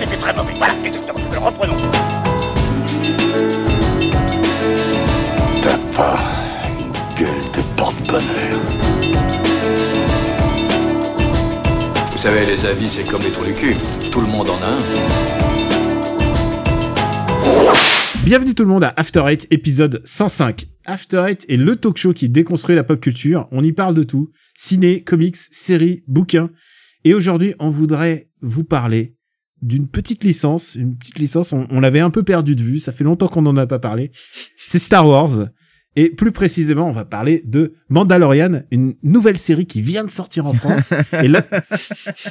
[0.00, 0.52] c'était très mauvais.
[0.56, 1.20] Voilà, exactement.
[1.44, 1.76] Reprenons.
[5.62, 6.18] T'as pas
[6.78, 8.60] une gueule de porte-bonheur.
[12.12, 13.74] Vous savez, les avis, c'est comme les trous du cul.
[14.10, 14.80] Tout le monde en a un.
[18.24, 20.66] Bienvenue tout le monde à After Eight, épisode 105.
[20.86, 23.48] After Eight est le talk show qui déconstruit la pop culture.
[23.50, 24.30] On y parle de tout.
[24.54, 26.50] Ciné, comics, séries, bouquins.
[27.04, 29.16] Et aujourd'hui, on voudrait vous parler
[29.62, 30.74] d'une petite licence.
[30.74, 32.78] Une petite licence, on, on l'avait un peu perdu de vue.
[32.78, 34.10] Ça fait longtemps qu'on n'en a pas parlé.
[34.56, 35.48] C'est Star Wars.
[35.96, 40.46] Et plus précisément, on va parler de Mandalorian, une nouvelle série qui vient de sortir
[40.46, 40.94] en France.
[41.20, 41.44] et là,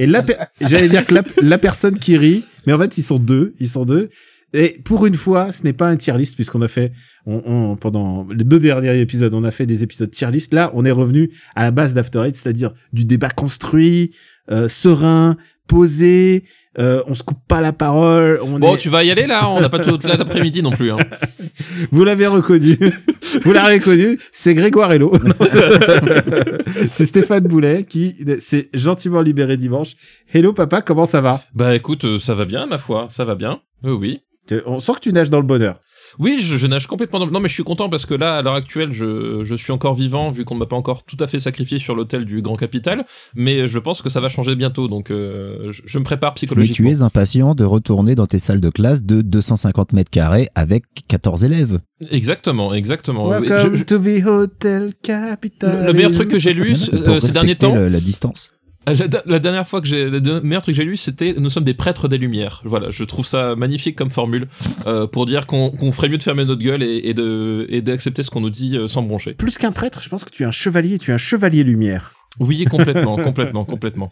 [0.00, 0.20] et là,
[0.60, 3.54] j'allais dire que la, la personne qui rit, mais en fait, ils sont deux.
[3.60, 4.10] Ils sont deux.
[4.54, 6.92] Et pour une fois, ce n'est pas un tier list puisqu'on a fait,
[7.24, 10.52] on, on- pendant les deux derniers épisodes, on a fait des épisodes tier list.
[10.52, 14.14] Là, on est revenu à la base d'After Eight, c'est-à-dire du débat construit,
[14.50, 15.36] euh, serein,
[15.68, 16.44] posé.
[16.78, 18.40] euh, on se coupe pas la parole.
[18.42, 20.90] On Bon, est- tu vas y aller là On n'a pas toute l'après-midi non plus.
[20.92, 20.96] Hein.
[21.90, 22.78] Vous l'avez reconnu.
[23.44, 24.18] Vous l'avez reconnu.
[24.32, 25.12] C'est Grégoire Hello.
[26.90, 29.92] C'est Stéphane Boulet qui s'est gentiment libéré dimanche.
[30.32, 31.40] Hello papa, comment ça va?
[31.54, 33.60] Bah écoute, euh, ça va bien ma foi, ça va bien.
[33.82, 34.20] Oui, oui.
[34.46, 35.78] T'es- On sent que tu nages dans le bonheur.
[36.18, 37.26] Oui, je, je nage complètement dans...
[37.26, 39.94] Non mais je suis content parce que là, à l'heure actuelle, je, je suis encore
[39.94, 42.56] vivant vu qu'on ne m'a pas encore tout à fait sacrifié sur l'autel du Grand
[42.56, 43.04] Capital.
[43.34, 46.34] Mais je pense que ça va changer bientôt, donc euh, je, je me prépare Mais
[46.36, 46.88] psychologiquement.
[46.90, 50.84] tu es impatient de retourner dans tes salles de classe de 250 mètres carrés avec
[51.08, 51.78] 14 élèves.
[52.10, 53.28] Exactement, exactement.
[53.28, 55.80] Welcome je- je- to the Hotel Capital.
[55.80, 58.52] Le, le meilleur truc que j'ai lu euh, ces derniers temps, le- la distance.
[58.86, 61.50] Ah, La, la dernière fois que j'ai, le meilleur truc que j'ai lu, c'était nous
[61.50, 62.60] sommes des prêtres des lumières.
[62.64, 64.48] Voilà, je trouve ça magnifique comme formule
[64.86, 67.80] euh, pour dire qu'on, qu'on ferait mieux de fermer notre gueule et, et de et
[67.82, 69.34] d'accepter ce qu'on nous dit euh, sans broncher.
[69.34, 70.98] Plus qu'un prêtre, je pense que tu es un chevalier.
[70.98, 72.14] Tu es un chevalier lumière.
[72.40, 74.08] Oui, complètement, complètement, complètement.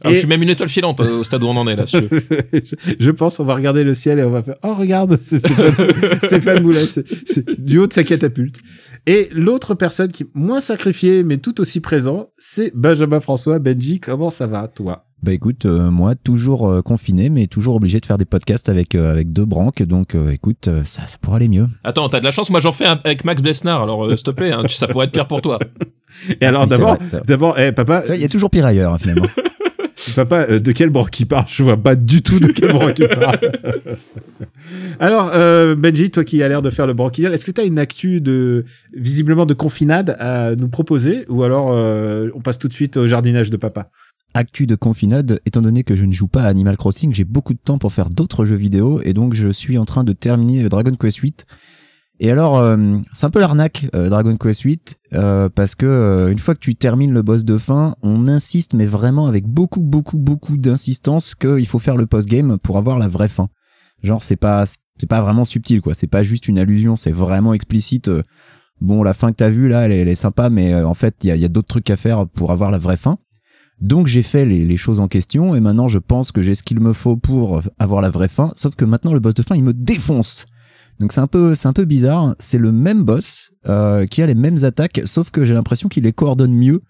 [0.00, 1.76] Alors, Et- Je suis même une étoile filante euh, au stade où on en est
[1.76, 2.08] là-dessus.
[2.52, 5.38] je, je pense on va regarder le ciel et on va faire oh regarde c'est
[5.38, 5.72] Stéphane,
[6.24, 8.56] Stéphane Boulet c'est, c'est du haut de sa catapulte
[9.06, 14.00] et l'autre personne qui est moins sacrifiée mais tout aussi présent c'est Benjamin François Benji
[14.00, 15.04] comment ça va toi?
[15.22, 18.96] Bah écoute, euh, moi toujours euh, confiné, mais toujours obligé de faire des podcasts avec
[18.96, 21.68] euh, avec deux branques, donc euh, écoute, euh, ça ça pourra aller mieux.
[21.84, 24.24] Attends, t'as de la chance, moi j'en fais un avec Max Besnard, alors euh, s'il
[24.24, 25.60] te plaît, hein, tu- ça pourrait être pire pour toi.
[26.40, 29.26] et alors d'abord d'abord eh, papa Il y a toujours pire ailleurs hein, finalement.
[30.10, 31.44] papa euh, de quel branque il parle?
[31.48, 33.38] Je vois pas du tout de quel branque il parle.
[35.00, 37.64] Alors euh, Benji toi qui as l'air de faire le branquillard est-ce que tu as
[37.64, 38.64] une actu de
[38.96, 41.24] visiblement de confinade à nous proposer?
[41.28, 43.90] Ou alors euh, on passe tout de suite au jardinage de papa?
[44.34, 47.52] Actu de confinade, étant donné que je ne joue pas à Animal Crossing, j'ai beaucoup
[47.52, 50.68] de temps pour faire d'autres jeux vidéo et donc je suis en train de terminer
[50.68, 51.46] Dragon Quest 8.
[52.24, 52.76] Et alors, euh,
[53.12, 56.60] c'est un peu l'arnaque euh, Dragon Quest 8 euh, parce que euh, une fois que
[56.60, 61.34] tu termines le boss de fin, on insiste mais vraiment avec beaucoup beaucoup beaucoup d'insistance
[61.34, 63.48] qu'il faut faire le post game pour avoir la vraie fin.
[64.04, 64.66] Genre c'est pas
[64.98, 68.08] c'est pas vraiment subtil quoi, c'est pas juste une allusion, c'est vraiment explicite.
[68.80, 71.30] bon, la fin que t'as vue là, elle, est- sympa, mais en fait il y
[71.32, 73.18] a, il y a d'autres trucs à faire pour avoir la vraie fin.
[73.80, 76.62] Donc j'ai fait les, les choses en question et maintenant je pense que j'ai ce
[76.62, 78.52] qu'il me faut pour avoir la vraie fin.
[78.54, 80.46] Sauf que maintenant le boss de fin il me défonce.
[81.00, 81.26] Donc c'est un
[81.72, 82.34] peu bizarre.
[82.38, 86.04] C'est le même boss euh, qui a les mêmes attaques, sauf que j'ai l'impression qu'il
[86.04, 86.80] les coordonne mieux.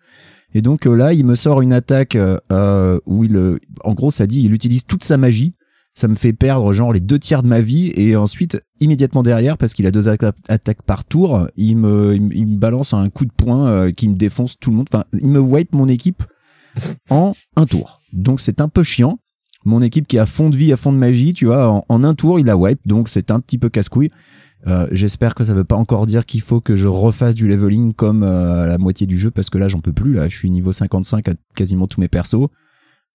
[0.55, 4.27] Et donc euh, là il me sort une attaque euh, où il en gros ça
[4.27, 5.55] dit il utilise toute sa magie.
[5.95, 9.59] Ça me fait perdre genre les deux tiers de ma vie et ensuite immédiatement derrière
[9.59, 13.27] parce qu'il a deux atta- attaques par tour, il me, il me- balance un coup
[13.27, 14.87] de poing qui me défonce tout le monde.
[14.93, 16.23] Enfin il me wipe mon équipe
[17.11, 18.01] en un tour.
[18.15, 19.19] Donc c'est un peu chiant.
[19.65, 22.15] Mon équipe qui a fond de vie, à fond de magie, tu vois, en, un
[22.15, 24.11] tour, il a wipe, donc c'est un petit peu casse-couille.
[24.67, 27.95] Euh, J'espère que ça veut pas encore dire qu'il faut que je refasse du leveling
[27.95, 30.37] comme euh, à la moitié du jeu, parce que là j'en peux plus, là je
[30.37, 32.49] suis niveau 55 à quasiment tous mes persos.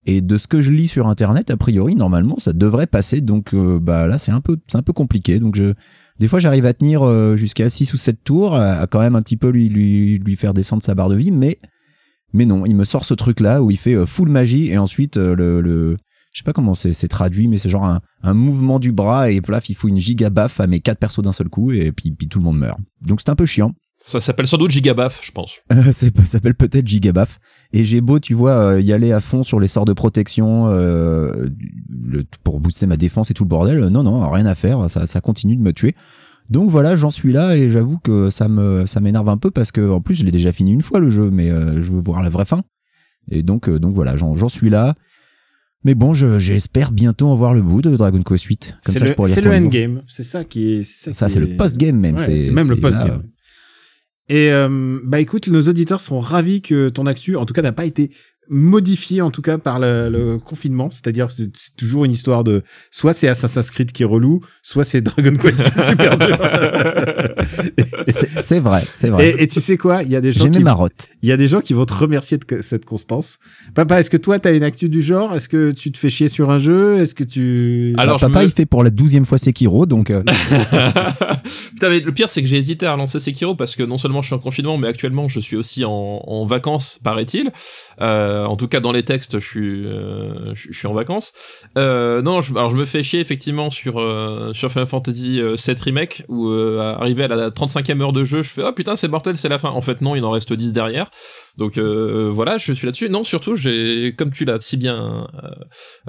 [0.06, 3.53] Et de ce que je lis sur internet, a priori, normalement, ça devrait passer, donc
[3.53, 5.40] euh, bah là c'est un peu c'est un peu compliqué.
[5.40, 5.74] Donc je
[6.19, 9.18] des fois j'arrive à tenir euh, jusqu'à 6 ou 7 tours, à, à quand même
[9.18, 11.60] un petit peu lui, faire descendre sa barre de vie, mais
[12.33, 14.77] mais non, il me sort ce truc là où il fait euh, full magie et
[14.77, 15.98] ensuite euh, le
[16.38, 19.42] je sais pas comment c'est traduit mais c'est genre un, un mouvement du bras et
[19.42, 22.12] plaf il faut une giga baffe à mes quatre persos d'un seul coup et puis,
[22.12, 22.78] puis tout le monde meurt.
[23.01, 23.74] Donc c'est un peu chiant.
[24.00, 25.56] Ça s'appelle sans doute Gigabaf, je pense.
[25.72, 27.39] Euh, ça s'appelle peut-être gigabaf
[27.74, 30.68] et j'ai beau tu vois euh, y aller à fond sur les sorts de protection
[30.69, 31.50] euh,
[31.89, 34.92] le- pour booster ma défense et tout le bordel euh, non non rien à faire
[34.92, 35.95] ça, ça continue de me tuer
[36.51, 39.72] donc voilà j'en suis là et j'avoue que ça me ça m'énerve un peu parce
[39.72, 42.00] que en plus je l'ai déjà fini une fois le jeu mais euh, je veux
[42.00, 42.62] voir la vraie fin
[43.31, 44.94] et donc donc voilà j'en suis là
[45.83, 49.00] mais bon je- j'espère bientôt en voir le bout de Dragon Quest 8 comme ça
[49.01, 50.01] le, je pourrais c'est le endgame.
[50.07, 50.83] C'est ça qui est.
[50.83, 53.24] Ça, c'est est- le post-game même Ouais, c'est même le post-game.
[54.29, 57.71] Et euh, bah écoute, nos auditeurs sont ravis que ton actu, en tout cas, n'a
[57.71, 58.12] pas été
[58.49, 62.63] modifié en tout cas par le, le confinement, c'est-à-dire c'est c'est toujours une histoire de
[62.91, 66.38] soit c'est Assassin's Creed qui est relou, soit c'est Dragon Quest qui est super dur.
[68.39, 69.29] C'est vrai, c'est vrai.
[69.29, 70.59] et, et tu sais quoi, il y a des gens qui
[71.21, 73.38] il y a des gens qui vont te remercier de cette constance.
[73.75, 75.35] Papa, est-ce que toi t'as une actu du genre?
[75.35, 76.99] Est-ce que tu te fais chier sur un jeu?
[76.99, 80.09] Est-ce que tu Alors, Bah, papa, me- il fait pour la douzième fois Sekiro, donc
[80.09, 80.23] euh,
[81.73, 84.21] Putain, mais le pire, c'est que j'ai hésité à relancer Sekiro parce que non seulement
[84.21, 87.51] je suis en confinement, mais actuellement je suis aussi en, en vacances, paraît-il.
[88.01, 91.34] Euh, en tout cas, dans les textes, je suis, euh, je, suis en vacances.
[91.78, 95.56] Euh, non, je, alors je me fais chier effectivement sur euh, sur Final Fantasy euh,
[95.56, 98.95] 7 remake où euh, arrivé à la 35e heure de jeu, je fais oh putain
[98.95, 99.69] c'est mortel, c'est la fin.
[99.69, 101.10] En fait non, il en reste 10 derrière.
[101.57, 103.10] Donc euh, voilà, je suis là-dessus.
[103.10, 105.50] Non, surtout j'ai comme tu l'as si bien euh,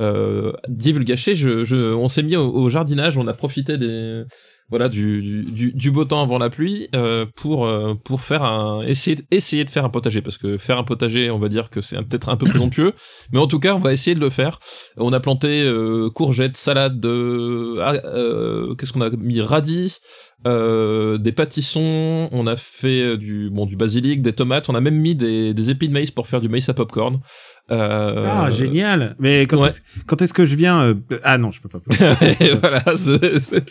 [0.00, 4.24] euh, divulgaché, je, je, on s'est mis au jardinage, on a profité des
[4.70, 8.82] voilà du, du, du beau temps avant la pluie euh, pour euh, pour faire un
[8.82, 10.20] essayer de, essayer de faire un potager.
[10.20, 12.92] Parce que faire un potager on va dire que c'est peut-être un peu présomptueux
[13.32, 14.60] mais en tout cas on va essayer de le faire.
[14.96, 19.40] On a planté euh, courgettes salades euh, ah, euh, qu'est-ce qu'on a mis?
[19.40, 20.00] Radis
[20.46, 22.28] euh, des pâtissons.
[22.30, 24.68] On a fait du bon du basilic des tomates.
[24.68, 27.20] On a même mis des, des épis de maïs pour faire du maïs à popcorn
[27.70, 29.14] euh, Ah, génial.
[29.18, 29.68] Mais quand ouais.
[29.68, 30.94] est-ce quand est-ce que je viens euh,
[31.24, 31.80] Ah non, je peux pas.
[32.60, 33.64] Voilà, c'est- c'est-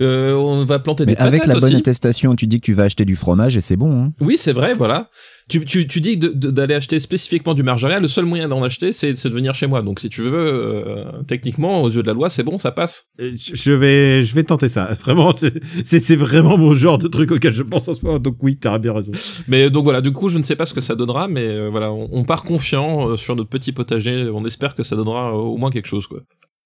[0.00, 1.76] Euh, on va planter mais des avec la bonne aussi.
[1.76, 4.02] attestation, tu dis que tu vas acheter du fromage et c'est bon.
[4.04, 4.12] Hein.
[4.20, 5.08] Oui, c'est vrai, voilà.
[5.48, 8.00] Tu, tu, tu dis d'aller acheter spécifiquement du margarine.
[8.02, 9.80] Le seul moyen d'en acheter, c'est de venir chez moi.
[9.80, 13.10] Donc, si tu veux, euh, techniquement, aux yeux de la loi, c'est bon, ça passe.
[13.20, 14.86] Euh, Je vais, je vais tenter ça.
[15.00, 15.32] Vraiment,
[15.84, 18.18] c'est, vraiment mon genre de truc auquel je pense en ce moment.
[18.18, 19.12] Donc oui, t'as bien raison.
[19.46, 21.68] Mais donc voilà, du coup, je ne sais pas ce que ça donnera, mais euh,
[21.70, 24.28] voilà, on, on part confiant euh, sur notre petit potager.
[24.32, 26.20] On espère que ça donnera euh, au moins quelque chose, quoi.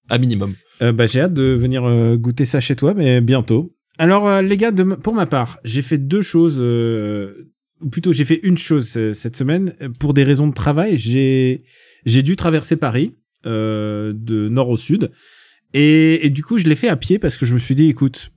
[0.08, 0.54] À minimum.
[0.82, 3.74] Euh, bah, j'ai hâte de venir euh, goûter ça chez toi, mais bientôt.
[3.98, 6.56] Alors, euh, les gars, de pour ma part, j'ai fait deux choses.
[6.58, 7.50] Euh,
[7.90, 9.74] plutôt, j'ai fait une chose euh, cette semaine.
[9.98, 11.64] Pour des raisons de travail, j'ai
[12.06, 13.14] j'ai dû traverser Paris
[13.46, 15.10] euh, de nord au sud.
[15.72, 18.32] Et, du coup, je l'ai fait à pied parce que je me suis dit, écoute,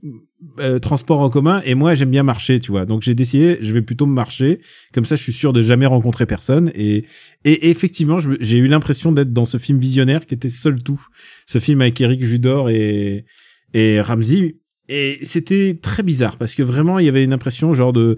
[0.60, 2.86] euh, transport en commun, et moi, j'aime bien marcher, tu vois.
[2.86, 4.60] Donc, j'ai décidé, je vais plutôt me marcher.
[4.92, 6.70] Comme ça, je suis sûr de jamais rencontrer personne.
[6.76, 7.06] Et,
[7.44, 11.04] et effectivement, j'ai eu l'impression d'être dans ce film visionnaire qui était Seul Tout.
[11.44, 13.24] Ce film avec Eric Judor et,
[13.72, 14.58] et Ramsey.
[14.88, 18.16] Et c'était très bizarre parce que vraiment, il y avait une impression genre de,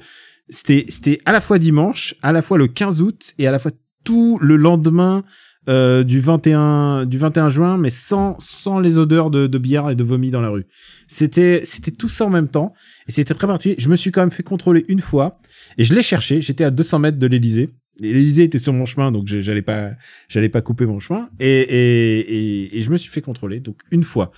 [0.48, 3.58] c'était, c'était à la fois dimanche, à la fois le 15 août et à la
[3.58, 3.72] fois
[4.04, 5.24] tout le lendemain
[5.68, 9.96] euh, du 21 du 21 juin, mais sans sans les odeurs de, de bière et
[9.96, 10.64] de vomi dans la rue.
[11.08, 12.72] C'était c'était tout ça en même temps
[13.08, 13.74] et c'était très particulier.
[13.80, 15.38] Je me suis quand même fait contrôler une fois
[15.76, 16.40] et je l'ai cherché.
[16.40, 17.70] J'étais à 200 mètres de l'Élysée.
[18.02, 19.90] Et L'Élysée était sur mon chemin, donc j'allais pas
[20.28, 23.78] j'allais pas couper mon chemin et et, et et je me suis fait contrôler donc
[23.90, 24.30] une fois.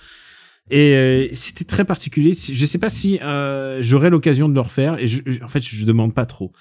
[0.69, 2.33] Et euh, c'était très particulier.
[2.33, 4.99] Je sais pas si euh, j'aurai l'occasion de le refaire.
[4.99, 6.51] Et je, en fait, je demande pas trop.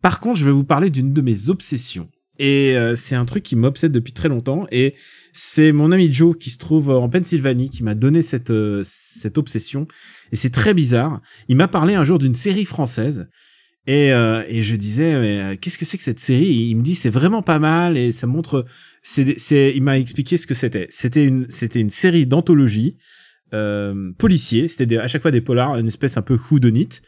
[0.00, 2.08] Par contre, je vais vous parler d'une de mes obsessions.
[2.38, 4.66] Et euh, c'est un truc qui m'obsède depuis très longtemps.
[4.70, 4.94] Et
[5.32, 9.38] c'est mon ami Joe qui se trouve en Pennsylvanie qui m'a donné cette euh, cette
[9.38, 9.86] obsession.
[10.32, 11.20] Et c'est très bizarre.
[11.48, 13.28] Il m'a parlé un jour d'une série française.
[13.86, 16.68] Et, euh, et je disais, mais, euh, qu'est-ce que c'est que cette série?
[16.68, 18.66] Il me dit, c'est vraiment pas mal et ça montre.
[19.02, 20.86] C'est, il m'a expliqué ce que c'était.
[20.90, 22.98] C'était une, c'était une série d'anthologie
[23.54, 24.68] euh, policier.
[24.68, 27.00] C'était à chaque fois des polars, une espèce un peu whodunit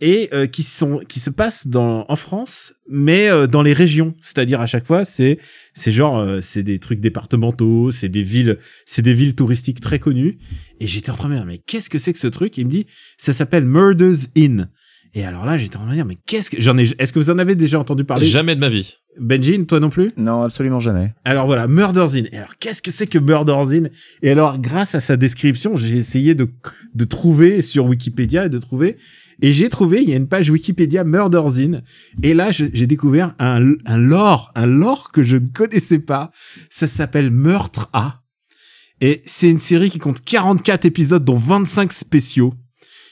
[0.00, 4.14] et euh, qui sont qui se passent dans en France mais euh, dans les régions.
[4.20, 5.38] C'est-à-dire à chaque fois c'est
[5.72, 9.98] c'est genre euh, c'est des trucs départementaux c'est des villes c'est des villes touristiques très
[9.98, 10.38] connues.
[10.80, 12.56] Et j'étais en train de me dire mais qu'est-ce que c'est que ce truc?
[12.58, 14.70] Il me dit ça s'appelle Murders Inn
[15.14, 17.12] et alors là j'étais en train de me dire mais qu'est-ce que j'en ai est-ce
[17.12, 18.26] que vous en avez déjà entendu parler?
[18.26, 18.96] Jamais de ma vie.
[19.18, 20.12] Benjin toi non plus?
[20.16, 21.12] Non, absolument jamais.
[21.24, 22.28] alors voilà, Murder's Inn.
[22.30, 23.90] Et alors, qu'est-ce que c'est que Murder's Inn
[24.22, 26.48] Et alors, grâce à sa description, j'ai essayé de,
[26.94, 28.96] de trouver sur Wikipédia et de trouver.
[29.42, 31.82] Et j'ai trouvé, il y a une page Wikipédia Murder's Inn.
[32.22, 36.30] Et là, j'ai découvert un, un lore, un lore que je ne connaissais pas.
[36.70, 38.20] Ça s'appelle Meurtre A.
[39.00, 42.54] Et c'est une série qui compte 44 épisodes, dont 25 spéciaux,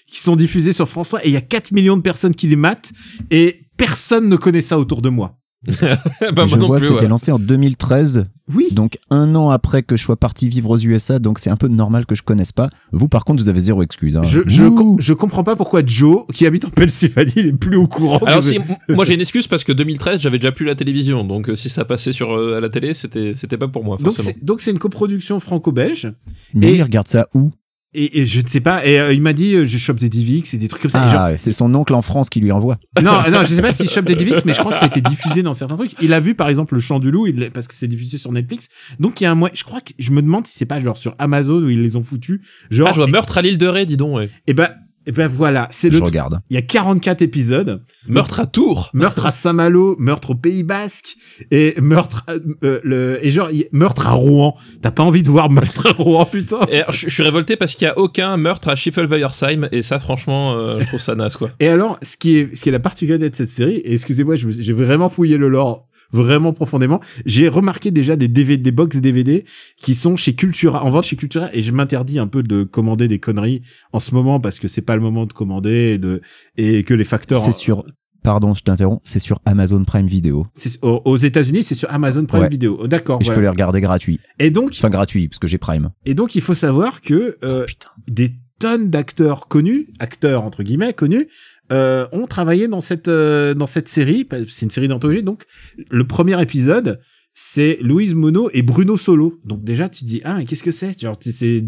[0.06, 1.25] qui sont diffusés sur France 3.
[1.25, 2.92] Et il y a 4 millions de personnes qui les matent.
[3.30, 5.38] Et personne ne connaît ça autour de moi.
[5.80, 5.96] bah,
[6.36, 7.08] moi je non vois plus, que c'était ouais.
[7.08, 8.68] lancé en 2013, Oui.
[8.70, 11.66] donc un an après que je sois parti vivre aux USA, donc c'est un peu
[11.66, 12.70] normal que je connaisse pas.
[12.92, 14.16] Vous, par contre, vous avez zéro excuse.
[14.16, 14.22] Hein.
[14.22, 17.76] Je, je, com- je comprends pas pourquoi Joe, qui habite en Pennsylvanie, il est plus
[17.76, 18.18] au courant.
[18.26, 21.50] Alors si, moi j'ai une excuse parce que 2013 j'avais déjà plus la télévision, donc
[21.56, 24.28] si ça passait sur euh, à la télé, c'était c'était pas pour moi donc forcément.
[24.38, 26.12] c'est donc c'est une coproduction franco-belge
[26.54, 27.50] Mais et- il regarde ça où?
[27.96, 30.08] Et, et je ne sais pas et euh, il m'a dit euh, je chope des
[30.08, 31.06] DivX et des trucs comme ça.
[31.06, 32.78] Et genre- Ah, c'est son oncle en France qui lui envoie.
[33.02, 34.88] non non je sais pas s'il chope des DivX mais je crois que ça a
[34.88, 35.92] été diffusé dans certains trucs.
[36.02, 38.30] Il a vu par exemple le Chant du loup il parce que c'est diffusé sur
[38.32, 38.68] Netflix.
[39.00, 40.80] Donc il y a un mois je crois que je me demande si c'est pas
[40.80, 42.40] genre sur Amazon où ils les ont foutus.
[42.70, 44.16] Genre Ah je vois meurtre à l'île de Ré, dis donc.
[44.16, 44.30] Ouais.
[44.46, 44.68] et ben
[45.06, 46.40] Et ben voilà, c'est le Je regarde.
[46.50, 47.82] Il y a 44 épisodes.
[48.08, 48.90] Meurtre à Tours.
[48.92, 51.16] Meurtre à Saint-Malo, meurtre au Pays Basque
[51.50, 52.34] et meurtre à-
[52.64, 54.56] euh, le et genre y- meurtre à Rouen.
[54.82, 56.60] T'as pas envie de voir meurtre à Rouen, putain.
[56.70, 59.82] Et alors, je, je suis révolté parce qu'il y a aucun meurtre à Schiffelweilersheim et
[59.82, 61.50] ça, franchement, euh, je trouve ça naze, quoi.
[61.60, 64.34] Et alors, ce qui est ce qui est la particularité de cette série, et excusez-moi,
[64.36, 67.00] j'ai vraiment fouillé le lore vraiment profondément.
[67.25, 69.44] J'ai remarqué déjà des DVD, des box DVD
[69.76, 73.08] qui sont chez Cultura, en vente chez Cultura, et je m'interdis un peu de commander
[73.08, 76.20] des conneries en ce moment parce que c'est pas le moment de commander et de
[76.56, 77.42] et que les facteurs.
[77.42, 77.84] C'est sur.
[78.22, 79.00] Pardon, je t'interromps.
[79.04, 80.48] C'est sur Amazon Prime Video.
[80.52, 82.48] c'est- aux, États-Unis, c'est sur Amazon Prime Ouais.
[82.48, 82.76] Video.
[82.80, 83.18] Oh, D'accord.
[83.20, 83.36] Et je voilà.
[83.38, 84.18] peux les regarder gratuit.
[84.40, 85.90] Et donc, Enfin gratuit parce que j'ai Prime.
[86.04, 87.88] et donc, il faut savoir que euh, Oh, putain.
[88.08, 91.28] des tonnes d'acteurs connus, acteurs entre guillemets connus,
[91.73, 94.26] euh, ont travaillé dans cette euh, dans cette série.
[94.49, 95.23] C'est une série d'anthologie.
[95.23, 95.44] Donc,
[95.90, 97.00] le premier épisode,
[97.35, 99.40] c'est Louise Monod et Bruno Solo.
[99.44, 100.99] Donc déjà, tu te dis ah, qu'est-ce que c'est?
[100.99, 101.64] Genre, c'est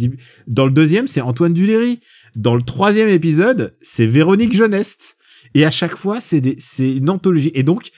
[0.47, 2.01] dans le deuxième, c'est Antoine Duléry.
[2.37, 5.17] Dans le troisième épisode, c'est Véronique Jeuneste.
[5.55, 7.51] Et à chaque fois, c'est c'est une anthologie.
[7.55, 7.91] Et donc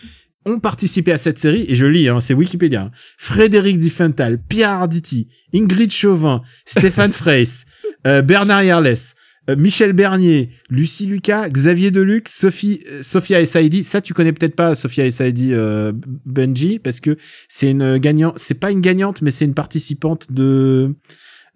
[0.47, 2.91] ont participé à cette série, et je lis, hein, c'est Wikipédia, hein.
[3.19, 7.67] Frédéric Diffenthal, Pierre Arditi, Ingrid Chauvin, Stéphane Fraisse,
[8.07, 8.95] euh, Bernard Yarles, euh,
[9.57, 13.83] Michel Bernier, Lucie Lucas, Xavier Deluc, Sophie, euh, Sophia Essaidi.
[13.83, 15.93] Ça, tu connais peut-être pas Sophia Essaidi, euh,
[16.25, 17.17] Benji, parce que
[17.49, 20.95] c'est une gagnante, c'est pas une gagnante, mais c'est une participante de,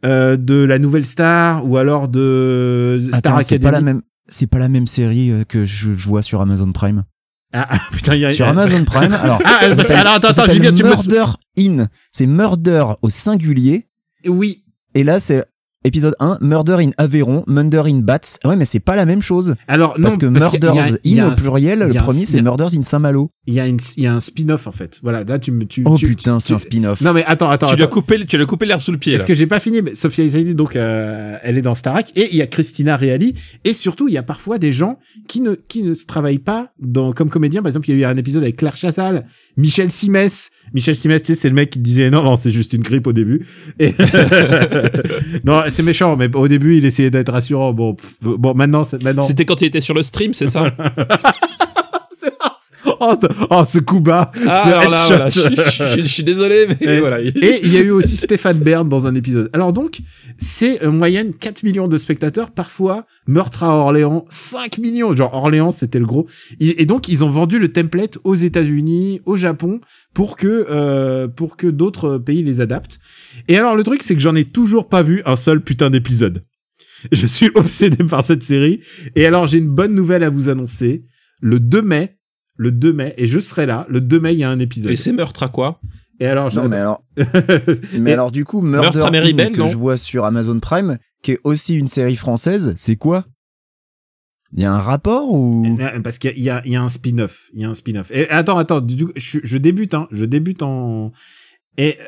[0.05, 3.63] euh, de la Nouvelle Star, ou alors de Star Attends, c'est Academy.
[3.63, 4.03] pas la même.
[4.27, 7.05] C'est pas la même série euh, que je, je vois sur Amazon Prime.
[7.53, 9.39] Ah, ah, putain, il y a, Sur Amazon Prime, alors.
[9.45, 11.25] Ah, ça s'appelle- alors, attends, ça attends, s'appelle Julien, tu me- Murder
[11.59, 11.87] In.
[12.11, 13.87] C'est Murder au singulier.
[14.27, 14.65] oui,
[14.95, 15.45] Et là, c'est
[15.85, 18.19] épisode 1, Murder in Aveyron, Murder in Bats.
[18.45, 19.55] Ouais, mais c'est pas la même chose.
[19.69, 22.83] alors, non, Parce que Murders a in un- au pluriel, le premier, c'est Murders in
[22.83, 23.31] Saint-Malo.
[23.47, 24.99] Il y a, une, il y a un spin-off en fait.
[25.03, 25.83] Voilà, là tu me tu.
[25.85, 27.03] Oh tu- putain, tu- c'est un spin-off.
[27.03, 27.67] Non mais attends, attends.
[27.69, 27.93] tu lui as attends.
[27.95, 29.29] coupé, tu lui as coupé l'herbe sous le pied, Parce là.
[29.29, 29.83] que j'ai pas fini.
[29.83, 33.35] mais Sophia Isaidi, donc euh, elle est dans Starac et il y a Christina Reali
[33.65, 34.99] et surtout il y a parfois des gens
[35.29, 37.61] qui ne qui ne se travaillent pas dans comme comédien.
[37.61, 39.27] Par exemple, il y a eu un épisode avec Claire Chazal,
[39.59, 40.51] Michel Simès.
[40.73, 43.07] Michel Simès, tu sais, c'est le mec qui disait non non c'est juste une grippe
[43.07, 43.47] au début.
[43.79, 43.93] Et
[45.45, 47.73] non c'est méchant, mais au début il essayait d'être rassurant.
[47.73, 49.23] Bon pff, bon maintenant maintenant.
[49.23, 50.67] C'était quand il était sur le stream, c'est ça
[53.07, 55.09] Oh, ce, oh, ce coup bas, Ah, ce alors là, headshot.
[55.09, 57.21] voilà, je, je- je- je suis désolé, mais Et- voilà.
[57.21, 57.33] Et
[57.63, 59.51] il y a eu aussi Stéphane Bern dans un épisode.
[59.53, 59.99] Alors donc,
[60.39, 65.15] c'est en moyenne 4 millions de spectateurs, parfois meurtre à Orléans, 5 millions.
[65.15, 66.27] Genre Orléans, c'était le gros.
[66.61, 69.81] Et et donc, ils ont vendu le template aux États-Unis, au Japon,
[70.15, 72.99] pour que euh, pour que d'autres pays les adaptent.
[73.49, 76.45] Et alors, le truc, c'est que j'en ai toujours pas vu un seul putain d'épisode.
[77.13, 78.81] Je suis obsédé par cette série.
[79.15, 81.05] Et alors, j'ai une bonne nouvelle à vous annoncer.
[81.43, 82.17] Le 2 mai,
[82.57, 84.93] le 2 mai, et je serai là, le 2 mai, il y a un épisode.
[84.93, 85.81] Et c'est meurtre à quoi?
[86.21, 87.03] Et alors, je- Non, mais alors,
[87.99, 90.61] mais Et- alors du coup, Murder Meurtre à In, Meribel, que je vois sur Amazon
[90.61, 93.25] Prime, qui est aussi une série française, c'est quoi?
[94.57, 96.73] Il y a un rapport ou Euh, Parce qu'il y a, il y a- il
[96.73, 97.49] y a un spin-off.
[97.55, 98.13] Il y a un spin-off.
[98.13, 98.81] Et attends, attends.
[98.81, 100.07] Du coup, je, je débute, hein.
[100.13, 101.11] Je débute en.
[101.77, 101.99] Et.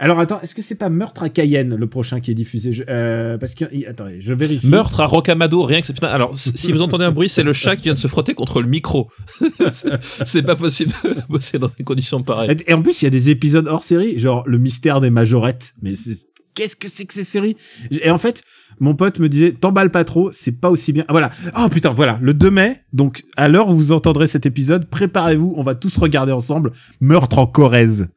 [0.00, 2.72] Alors attends, est-ce que c'est pas Meurtre à Cayenne le prochain qui est diffusé?
[2.72, 4.66] Je- euh, Parce que attendez, je vérifie.
[4.68, 6.08] Meurtre à Rocamado, rien que c'est putain.
[6.08, 8.60] Alors, si vous entendez un bruit, c'est le chat qui vient de se frotter contre
[8.62, 9.10] le micro.
[9.72, 12.56] C'est- c'est pas possible de bosser dans des conditions pareilles.
[12.66, 15.74] Et en plus, il y a des épisodes hors série, genre le mystère des majorettes.
[15.82, 16.16] Mais c'est
[16.54, 17.56] qu'est-ce que c'est que ces séries?
[17.90, 18.42] Et en fait,
[18.80, 21.04] mon pote me disait t'emballes pas trop, c'est pas aussi bien.
[21.08, 21.30] Ah, Voilà.
[21.58, 22.18] Oh putain, voilà.
[22.22, 25.96] Le 2 mai, donc à l'heure où vous entendrez cet épisode, préparez-vous, on va tous
[25.96, 28.08] regarder ensemble Meurtre en Corrèze.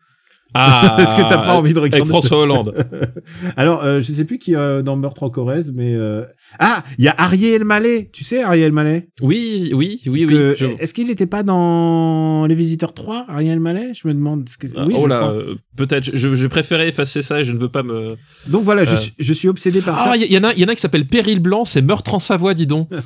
[0.54, 2.74] Ah, Est-ce que t'as pas envie de regarder Avec François Hollande.
[3.58, 6.24] Alors, euh, je sais plus qui euh, dans Meurtre en Corrèze, mais euh...
[6.60, 8.10] ah, il y a Ariel Mallet.
[8.12, 9.08] Tu sais Ariel Mallet?
[9.22, 10.54] Oui, oui, oui, oui.
[10.58, 13.94] Je- Est-ce qu'il n'était pas dans Les Visiteurs 3, Ariel Mallet?
[13.94, 14.48] Je me demande.
[14.50, 14.68] ce que...
[14.78, 16.16] Ah, oui, oh là, euh, peut-être.
[16.16, 18.16] Je, je préférais effacer ça et je ne veux pas me.
[18.48, 20.18] Donc voilà, je, suis, je suis obsédé par Ah, ça.
[20.18, 22.20] il y, en a, il y en a qui s'appelle Péril Blanc, c'est Meurtre en
[22.20, 22.90] Savoie, dis donc.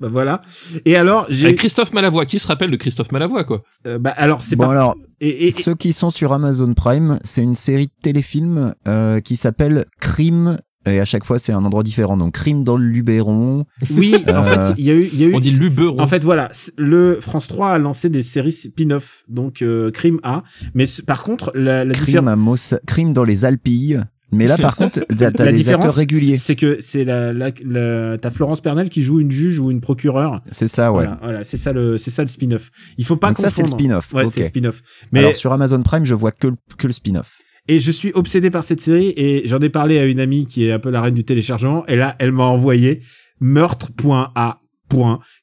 [0.00, 0.42] Bah, voilà.
[0.84, 1.46] Et alors, j'ai.
[1.46, 2.24] Avec Christophe Malavoie.
[2.26, 3.62] Qui se rappelle de Christophe Malavoie, quoi?
[3.86, 4.70] Euh, bah, alors, c'est Bon pas.
[4.72, 8.74] alors, Et, et- et- ceux qui sont sur Amazon Prime, c'est une série de téléfilms
[8.86, 10.58] euh, qui s'appelle Crime.
[10.86, 12.16] Et à chaque fois, c'est un endroit différent.
[12.16, 13.64] Donc, Crime dans le Luberon.
[13.90, 15.08] Oui, en Euh, fait, il y a eu.
[15.12, 16.00] il Y a eu On dit Luberon.
[16.00, 20.44] En fait, voilà, le France 3 a lancé des séries spin-off, donc euh, Crime A.
[20.74, 22.28] Mais par contre, la, la Crime, différence.
[22.30, 24.00] à Mossa- Crime dans les Alpilles.
[24.30, 26.36] Mais là, par contre, t'as des acteurs réguliers.
[26.36, 29.80] c'est que c'est la, la, la- t'as Florence Pernel qui joue une juge ou une
[29.80, 30.36] procureure.
[30.50, 31.04] C'est ça, ouais.
[31.04, 32.70] Voilà, voilà, c'est ça le, c'est ça le spin-off.
[32.98, 34.12] Il faut pas Donc ça, c'est le spin-off.
[34.12, 34.82] Ouais, c'est le spin-off.
[35.12, 37.38] Mais Alors, sur Amazon Prime, je vois que le, que le spin-off.
[37.68, 40.64] et je suis obsédé par cette série et j'en ai parlé à une amie qui
[40.66, 43.00] est un peu la reine du téléchargement et là, elle m'a envoyé
[43.40, 44.57] meurtre.a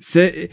[0.00, 0.50] C'est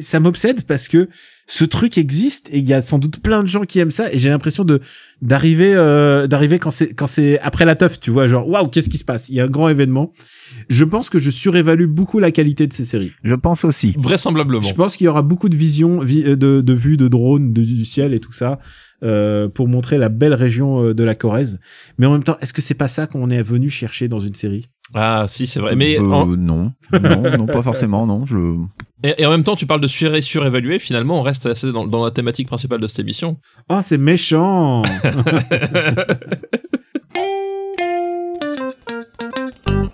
[0.00, 1.08] ça m'obsède parce que
[1.46, 4.10] ce truc existe et il y a sans doute plein de gens qui aiment ça
[4.12, 4.80] et j'ai l'impression de
[5.20, 8.88] d'arriver euh, d'arriver quand c'est quand c'est après la teuf tu vois genre waouh qu'est-ce
[8.88, 9.28] qui se passe?
[9.28, 10.12] Il y a un grand événement
[10.68, 13.94] je pense que je surévalue beaucoup la qualité de ces séries Je pense aussi.
[13.98, 14.62] Vraisemblablement.
[14.62, 17.52] je pense qu'il y aura beaucoup de visions vi- euh, de, de vues de drones
[17.52, 18.58] de- du ciel et tout ça
[19.02, 21.58] euh, pour montrer la belle région euh, de la Corrèze
[21.98, 24.34] mais en même temps est-ce que c'est pas ça qu'on est venu chercher dans une
[24.34, 24.66] série?
[24.92, 25.74] Ah, si, c'est vrai.
[25.76, 28.26] Mais Euh, en- non, non, non, pas forcément, non.
[28.26, 28.36] Je
[29.04, 30.78] et, et en même temps, tu parles de sur surévaluer.
[30.78, 33.36] Finalement, on reste assez dans, dans la thématique principale de cette émission.
[33.68, 34.82] oh c'est méchant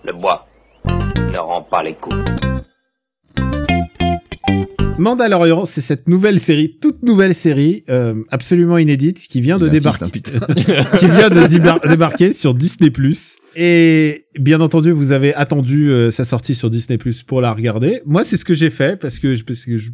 [0.05, 0.47] Le bois
[0.87, 2.17] ne rend pas les coups.
[5.01, 10.05] Mandalorian, c'est cette nouvelle série, toute nouvelle série, euh, absolument inédite, qui vient de débarquer,
[10.07, 10.55] hein,
[10.99, 12.93] qui vient de débar- débarquer sur Disney+.
[13.57, 18.03] Et bien entendu, vous avez attendu euh, sa sortie sur Disney+, pour la regarder.
[18.07, 19.91] Moi, c'est ce que j'ai fait, parce que je- parce que je-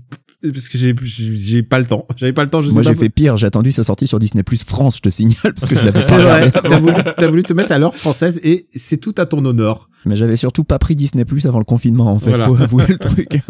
[0.52, 2.06] parce que j'ai j'ai pas le temps.
[2.16, 4.42] J'avais pas le temps, je Moi j'ai fait pire, j'ai attendu sa sortie sur Disney
[4.42, 6.92] Plus France, je te signale, parce que je l'avais pas vrai, t'as voulu,
[7.30, 9.88] voulu te mettre à l'heure française et c'est tout à ton honneur.
[10.04, 12.46] Mais j'avais surtout pas pris Disney Plus avant le confinement, en fait, Voilà.
[12.46, 13.40] faut avouer le truc.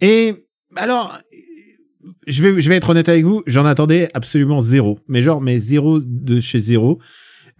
[0.00, 0.34] Et
[0.76, 1.18] alors,
[2.26, 4.98] je vais, je vais être honnête avec vous, j'en attendais absolument zéro.
[5.08, 6.98] Mais genre, mais zéro de chez zéro.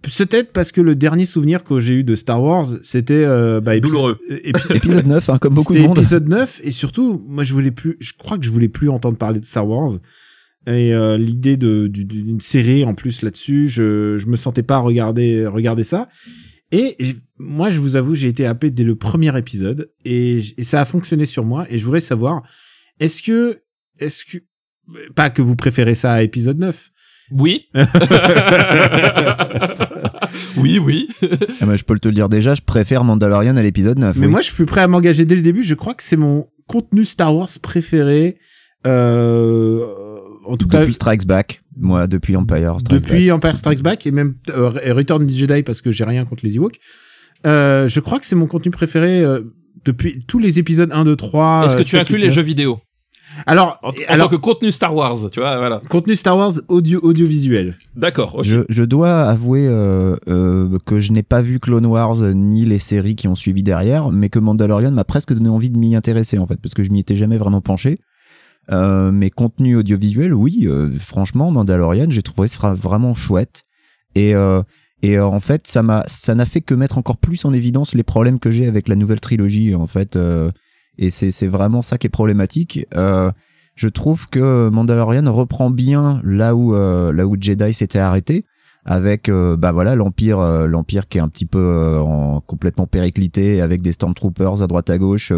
[0.01, 3.77] Peut-être parce que le dernier souvenir que j'ai eu de Star Wars, c'était euh, bah,
[3.79, 4.17] Douloureux.
[4.31, 5.97] euh, épi- Épisode 9, hein, comme beaucoup de monde.
[5.97, 9.17] épisode 9 et surtout, moi je voulais plus, je crois que je voulais plus entendre
[9.17, 9.91] parler de Star Wars.
[10.67, 15.83] Et euh, l'idée d'une série en plus là-dessus, je je me sentais pas regarder regarder
[15.83, 16.07] ça.
[16.71, 16.95] Et
[17.37, 21.25] moi, je vous avoue, j'ai été happé dès le premier épisode et ça a fonctionné
[21.25, 21.65] sur moi.
[21.69, 22.43] Et je voudrais savoir,
[22.99, 23.61] est-ce que
[23.99, 24.37] est-ce que
[25.15, 26.89] pas que vous préférez ça à épisode 9
[27.31, 27.67] Oui.
[30.57, 31.07] oui, oui.
[31.61, 34.15] Ah bah, je peux te le dire déjà, je préfère Mandalorian à l'épisode 9.
[34.15, 34.31] Mais oui.
[34.31, 35.61] moi, je suis prêt à m'engager dès le début.
[35.61, 38.37] Je crois que c'est mon contenu Star Wars préféré.
[38.87, 39.85] Euh,
[40.45, 43.35] en tout cas, depuis Strikes Back, moi, depuis Empire Strikes depuis Back.
[43.35, 46.45] Empire Strikes Back et même euh, Return of the Jedi parce que j'ai rien contre
[46.45, 46.79] les Ewoks.
[47.45, 49.41] Euh, je crois que c'est mon contenu préféré euh,
[49.85, 51.65] depuis tous les épisodes 1, 2, 3.
[51.65, 52.35] Est-ce que tu 7, inclus 8, les 9.
[52.35, 52.79] jeux vidéo?
[53.45, 55.81] Alors, en, en alors tant que contenu Star Wars, tu vois, voilà.
[55.89, 57.77] contenu Star Wars audio audiovisuel.
[57.95, 58.43] D'accord.
[58.43, 62.79] Je, je dois avouer euh, euh, que je n'ai pas vu Clone Wars ni les
[62.79, 66.37] séries qui ont suivi derrière, mais que Mandalorian m'a presque donné envie de m'y intéresser
[66.37, 67.99] en fait, parce que je m'y étais jamais vraiment penché.
[68.71, 73.63] Euh, mais contenu audiovisuel, oui, euh, franchement, Mandalorian, j'ai trouvé ça vraiment chouette.
[74.13, 74.61] Et, euh,
[75.01, 77.95] et euh, en fait, ça m'a, ça n'a fait que mettre encore plus en évidence
[77.95, 80.15] les problèmes que j'ai avec la nouvelle trilogie, en fait.
[80.15, 80.51] euh,
[80.99, 82.85] et c'est, vraiment ça qui est problématique.
[82.95, 83.31] Euh,
[83.75, 88.45] je trouve que Mandalorian reprend bien là où, euh, là où Jedi s'était arrêté
[88.85, 92.87] avec euh, bah voilà l'empire euh, l'empire qui est un petit peu euh, en, complètement
[92.87, 95.33] périclité avec des stormtroopers à droite à gauche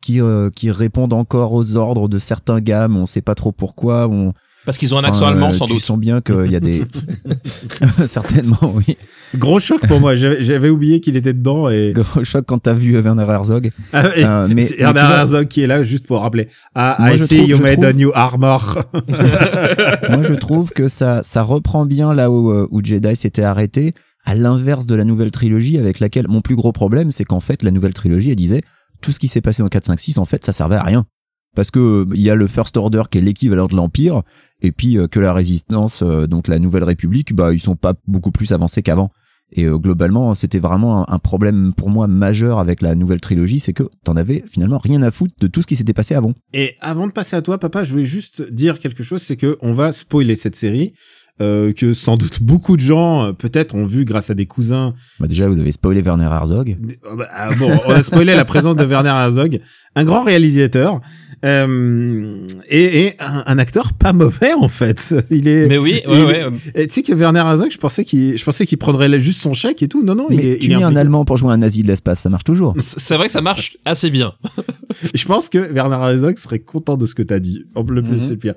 [0.00, 0.20] qui
[0.56, 4.32] qui répondent encore aux ordres de certains gars mais on sait pas trop pourquoi on
[4.64, 5.82] Parce qu'ils ont un accent enfin, allemand, euh, sans tu doute.
[5.82, 6.84] sens bien qu'il y a des
[8.06, 8.96] certainement oui
[9.36, 10.14] Gros choc pour moi.
[10.14, 14.24] J'avais oublié qu'il était dedans et gros choc quand t'as vu Werner Herzog Ah, et
[14.24, 16.48] Euh, mais- Werner vois- Herzog qui est là juste pour rappeler.
[16.74, 18.82] Ah, Moi, I je see trouve- you made trouve- a new armor.
[20.10, 23.94] moi je trouve que ça ça reprend bien là où, euh, où Jedi s'était arrêté
[24.24, 27.62] à l'inverse de la nouvelle trilogie avec laquelle mon plus gros problème c'est qu'en fait
[27.62, 28.62] la nouvelle trilogie elle disait
[29.00, 31.06] tout ce qui s'est passé dans 4 5 6 en fait ça servait à rien
[31.54, 34.22] parce que euh, il y a le First Order qui est l'équivalent de l'Empire
[34.60, 37.94] et puis euh, que la résistance euh, donc la Nouvelle République bah ils sont pas
[38.06, 39.10] beaucoup plus avancés qu'avant
[39.52, 43.72] et euh, globalement c'était vraiment un, problème pour moi majeur avec la nouvelle trilogie c'est
[43.72, 46.74] que t'en avais finalement rien à foutre de tout ce qui s'était passé avant Et
[46.80, 49.72] avant de passer à toi, papa, je voulais juste dire quelque chose, c'est que on
[49.72, 50.94] va spoiler cette série.
[51.40, 54.94] euh, que sans doute beaucoup de gens euh, peut-être ont vu grâce à des cousins.
[55.18, 58.44] bah déjà vous avez spoilé Werner Herzog Ah bah, ah bon, on a spoilé la
[58.44, 59.60] présence de Werner Herzog,
[59.94, 61.00] un grand réalisateur
[61.44, 65.14] euh, et, et un, un acteur pas mauvais en fait.
[65.30, 65.66] Il est.
[65.66, 66.44] Mais oui, ouais, il- ouais.
[66.74, 69.52] et Tu sais que Werner Herzog, je pensais qu'il, je pensais qu'il prendrait juste son
[69.52, 70.02] chèque et tout.
[70.04, 70.58] Non non, il est.
[70.58, 70.94] tu il est mets un.
[70.96, 73.76] Allemand pour jouer un nazi de l'espace ça marche toujours C'est vrai que ça marche
[73.84, 74.32] assez bien.
[75.14, 77.64] Je pense que Werner Herzog serait content de ce que t'as dit.
[77.74, 78.20] En le plus, Mhm.
[78.20, 78.54] c'est le pire.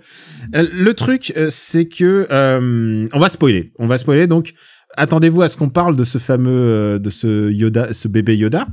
[0.54, 3.72] Euh, le truc, euh, c'est que euh, on va spoiler.
[3.80, 4.28] On va spoiler.
[4.28, 4.54] Donc,
[4.98, 8.68] attendez-vous à ce qu'on parle de ce fameux, euh, de ce Yoda, ce bébé Yoda,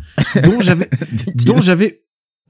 [0.44, 0.88] dont j'avais,
[1.46, 2.02] dont j'avais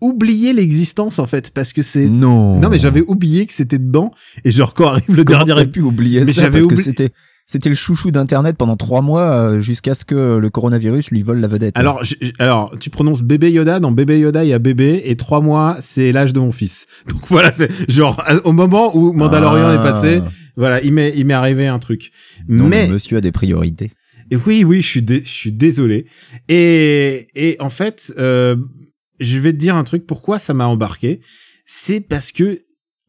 [0.02, 2.08] oublié l'existence en fait, parce que c'est.
[2.08, 4.10] non Non, mais j'avais oublié que c'était dedans.
[4.44, 7.10] Et genre quand arrive le Comment dernier pu oublier Mais ça parce que oubli- c'était
[7.46, 11.38] c'était le chouchou d'internet pendant trois mois euh, jusqu'à ce que le coronavirus lui vole
[11.40, 11.76] la vedette.
[11.76, 12.00] Alors,
[12.38, 13.80] alors, tu prononces bébé Yoda.
[13.80, 16.86] Dans bébé Yoda, il y a bébé et trois mois, c'est l'âge de mon fils.
[17.10, 19.74] Donc voilà, c'est genre à- au moment où Mandalorian Ah.
[19.74, 20.22] est passé,
[20.56, 22.10] voilà, il m'est, il m'est arrivé un truc.
[22.48, 23.90] Non, Mais le monsieur a des priorités.
[24.30, 26.06] Et oui, oui, je suis, dé- je suis désolé.
[26.48, 28.56] Et, et en fait, euh,
[29.22, 30.06] je vais te dire un truc.
[30.06, 31.20] Pourquoi ça m'a embarqué
[31.64, 32.60] C'est parce que,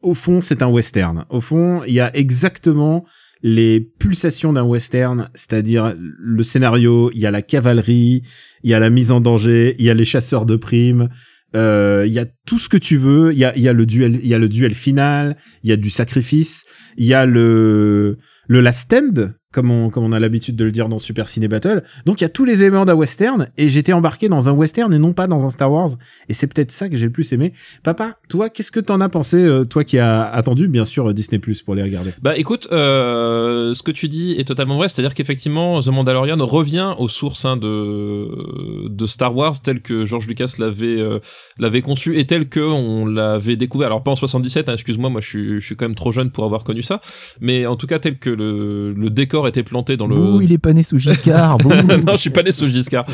[0.02, 1.24] au fond, c'est un western.
[1.30, 3.04] Au fond, il y a exactement
[3.42, 8.22] les pulsations d'un western, c'est-à-dire le scénario, il y a la cavalerie,
[8.62, 11.10] il y a la mise en danger, il y a les chasseurs de primes,
[11.54, 13.74] euh, il y a tout ce que tu veux, il y a, il y a
[13.74, 16.64] le duel, il y a le duel final, il y a du sacrifice,
[16.96, 18.16] il y a le
[18.48, 21.48] le last stand, comme on, comme on a l'habitude de le dire dans Super Ciné
[21.48, 21.84] Battle.
[22.04, 24.92] Donc il y a tous les éléments d'un western, et j'étais embarqué dans un western
[24.92, 25.90] et non pas dans un Star Wars.
[26.28, 27.52] Et c'est peut-être ça que j'ai le plus aimé.
[27.82, 31.38] Papa, toi, qu'est-ce que t'en as pensé, euh, toi qui as attendu, bien sûr, Disney
[31.38, 32.10] Plus pour les regarder?
[32.20, 36.94] Bah écoute, euh, ce que tu dis est totalement vrai, c'est-à-dire qu'effectivement The Mandalorian revient
[36.98, 41.20] aux sources hein, de de Star Wars tel que George Lucas l'avait euh,
[41.58, 43.86] l'avait conçu et tel que on l'avait découvert.
[43.86, 46.30] Alors pas en 77, hein, excuse-moi, moi je suis je suis quand même trop jeune
[46.30, 47.00] pour avoir connu ça,
[47.40, 50.52] mais en tout cas tel que le le décor était planté dans le Ouh, il
[50.52, 51.58] est pas né sous Giscard.
[51.64, 53.04] non, je suis pas né sous Giscard.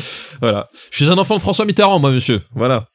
[0.41, 0.69] Voilà.
[0.91, 2.41] Je suis un enfant de François Mitterrand, moi, monsieur.
[2.55, 2.87] Voilà.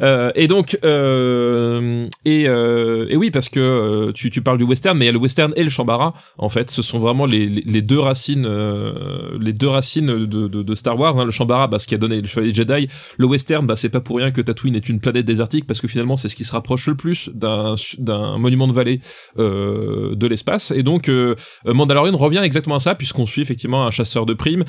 [0.00, 4.64] Euh, et donc euh, et, euh, et oui parce que euh, tu, tu parles du
[4.64, 7.26] western mais il y a le western et le chambara en fait ce sont vraiment
[7.26, 11.24] les, les, deux racines euh, les deux racines de, de, de Star Wars hein.
[11.24, 14.00] le chambara bah, ce qui a donné le chevalier Jedi le western bah c'est pas
[14.00, 16.52] pour rien que Tatooine est une planète désertique parce que finalement c'est ce qui se
[16.52, 19.00] rapproche le plus d'un monument de vallée
[19.36, 21.10] de l'espace et donc
[21.66, 24.64] Mandalorian revient exactement à ça puisqu'on suit effectivement un chasseur de primes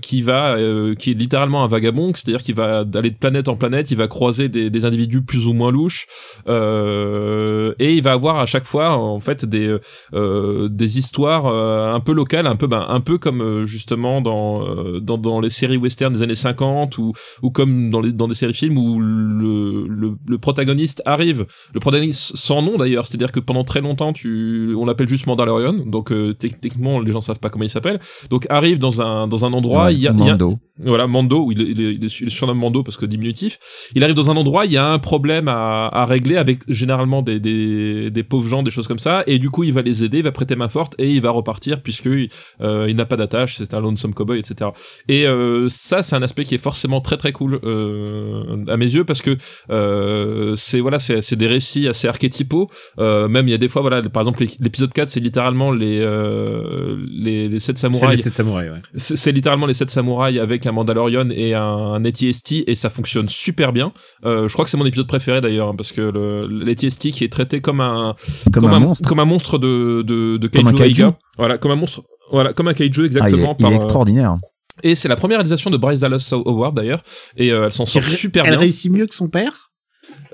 [0.00, 0.56] qui va
[0.98, 4.08] qui est littéralement un vagabond c'est-à-dire qu'il va aller de planète en planète il va
[4.08, 6.06] croiser des, des individus plus ou moins louches
[6.48, 9.76] euh, et il va avoir à chaque fois en fait des
[10.14, 14.64] euh, des histoires euh, un peu locales un peu ben, un peu comme justement dans,
[15.00, 18.34] dans dans les séries western des années 50 ou ou comme dans les dans des
[18.34, 23.40] séries films où le le, le protagoniste arrive le protagoniste sans nom d'ailleurs c'est-à-dire que
[23.40, 27.64] pendant très longtemps tu on l'appelle juste Mandalorian donc techniquement les gens savent pas comment
[27.64, 30.22] il s'appelle donc arrive dans un dans un endroit Ouais, il y a, il y
[30.28, 30.58] a- Mando.
[30.84, 33.58] voilà, Mando, il il il est surnommé Mando parce que diminutif.
[33.94, 37.22] Il arrive dans un endroit, il y a un problème à, à régler avec généralement
[37.22, 40.04] des, des, des pauvres gens, des choses comme ça, et du coup il va les
[40.04, 43.16] aider, il va prêter main forte et il va repartir puisque euh, il n'a pas
[43.16, 44.70] d'attache, c'est un lonesome cowboy, etc.
[45.08, 48.86] Et euh, ça, c'est un aspect qui est forcément très très cool euh, à mes
[48.86, 49.36] yeux parce que
[49.70, 52.70] euh, c'est voilà, c'est c'est des récits assez archétypaux.
[52.98, 56.00] Euh, même il y a des fois, voilà, par exemple l'épisode 4, c'est littéralement les
[56.00, 58.78] euh, les, les sept C'est samouraïs samouraïs, ouais.
[58.94, 63.28] c'est littéralement les sept samouraïs avec un Mandalorian et un, un AT-ST et ça fonctionne
[63.28, 63.92] super bien.
[64.24, 67.24] Euh, je crois que c'est mon épisode préféré d'ailleurs hein, parce que le l'AT-ST qui
[67.24, 68.14] est traité comme un
[68.52, 69.08] Comme, un, monstre.
[69.08, 71.06] comme un monstre de de, de Comme un kaiju.
[71.38, 72.02] Voilà, comme un monstre.
[72.30, 73.56] Voilà, comme un kaiju Ah, il est, exactement.
[73.58, 74.36] il par, est euh, extraordinaire.
[74.82, 77.02] et c'est la première réalisation de Bryce Dallas Howard d'ailleurs
[77.36, 78.58] et euh, elle s'en sort super Elle bien.
[78.60, 79.70] réussit mieux que son père?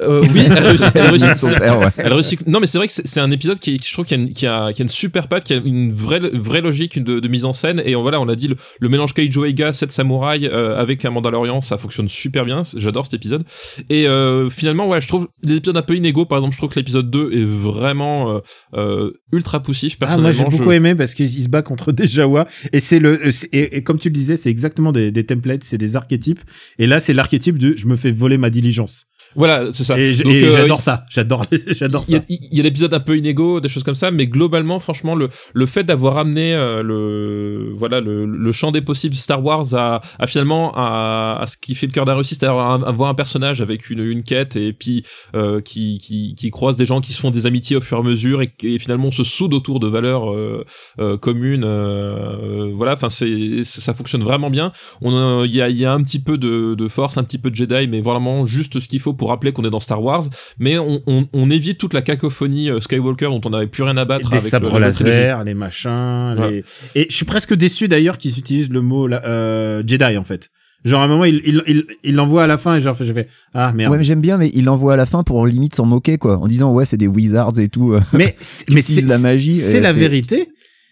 [0.01, 0.93] Euh, oui, elle réussit.
[0.95, 1.87] Elle réussit Son père, ouais.
[1.99, 2.47] elle réussit.
[2.47, 4.33] Non, mais c'est vrai que c'est c'est un épisode qui, je trouve, qui a, une,
[4.33, 7.21] qui a, qui a une super patte, qui a une vraie, vraie logique une de,
[7.21, 7.83] de mise en scène.
[7.85, 11.05] Et on, voilà, on a dit le, le mélange Kaijo Eiga, 7 samouraïs euh, avec
[11.05, 12.63] un Mandalorian, ça fonctionne super bien.
[12.77, 13.45] J'adore cet épisode.
[13.89, 16.25] Et euh, finalement, ouais, je trouve les épisodes un peu inégaux.
[16.25, 18.41] Par exemple, je trouve que l'épisode 2 est vraiment euh,
[18.75, 19.97] euh, ultra poussif.
[20.01, 22.81] Ah, moi j'ai Personnellement, beaucoup je- aimé parce qu'il se bat contre des Jawa et
[22.81, 25.79] c'est le euh, et, et comme tu le disais c'est exactement des, des templates c'est
[25.79, 26.41] des archétypes
[26.79, 29.99] et là c'est l'archétype de je me fais voler ma diligence Voilà, c'est ça.
[29.99, 32.93] et et euh, j'adore ça j'adore j'adore Il y ça a, il y a l'épisode
[32.95, 36.55] un peu inégaux, des choses comme ça, mais globalement, franchement, le, le fait d'avoir amené
[36.55, 41.47] euh, le, voilà, le, le champ des possibles Star Wars à, à finalement à, à
[41.47, 44.23] ce qui fait le cœur d'un réussi, c'est-à-dire un- avoir un personnage avec une, une
[44.23, 47.77] quête et puis euh, qui, qui, qui croise des gens qui se font des amitiés
[47.77, 50.65] au fur et à mesure et, qui finalement on se soude autour de valeurs euh,
[50.99, 51.65] euh, communes.
[51.65, 54.73] euh, voilà, enfin c'est ça fonctionne vraiment bien.
[55.01, 57.25] On a- il y a, il y a un petit peu de, de force, un
[57.25, 59.81] petit peu de Jedi, mais vraiment juste ce qu'il faut pour rappeler qu'on est dans
[59.81, 60.25] Star Wars
[60.59, 63.97] mais on, on, on évite toute la cacophonie euh, Skywalker dont on n'avait plus rien
[63.99, 65.17] à battre des avec le- sabres la trilogie.
[65.19, 66.51] laser les machins Ouais.
[66.95, 67.03] les...
[67.03, 70.51] et je suis presque déçu d'ailleurs qu'ils utilisent le mot euh, Jedi en fait
[70.85, 73.13] genre à un moment il il il il l'envoie à la fin et genre j'ai
[73.13, 75.75] fait ah merde Ouais, mais j'aime bien, mais il l'envoie à la fin pour limite
[75.75, 77.93] s'en moquer, quoi, en disant ouais, c'est des wizards et tout.
[77.93, 78.01] euh.
[78.15, 78.35] mais
[78.71, 80.49] mais c'est la magie, c'est euh, la vérité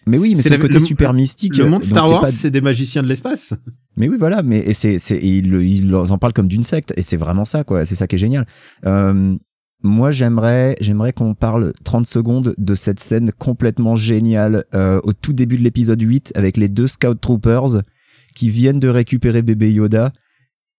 [0.09, 1.57] Mais oui, mais C'est le côté le- super mystique.
[1.57, 3.53] le monde donc Star c'est Wars pas- c'est des magiciens de l'espace
[3.97, 7.17] Mais oui, voilà, mais et c'est, ils, ils en parlent comme d'une secte, et c'est
[7.17, 7.85] vraiment ça, quoi.
[7.85, 8.45] C'est ça qui est génial.
[8.85, 9.35] Euh,
[9.81, 15.31] moi, j'aimerais, j'aimerais qu'on parle 30 secondes de cette scène complètement géniale euh, au tout
[15.33, 17.81] début de l'épisode 8 avec les deux Scout Troopers
[18.35, 20.11] qui viennent de récupérer bébé Yoda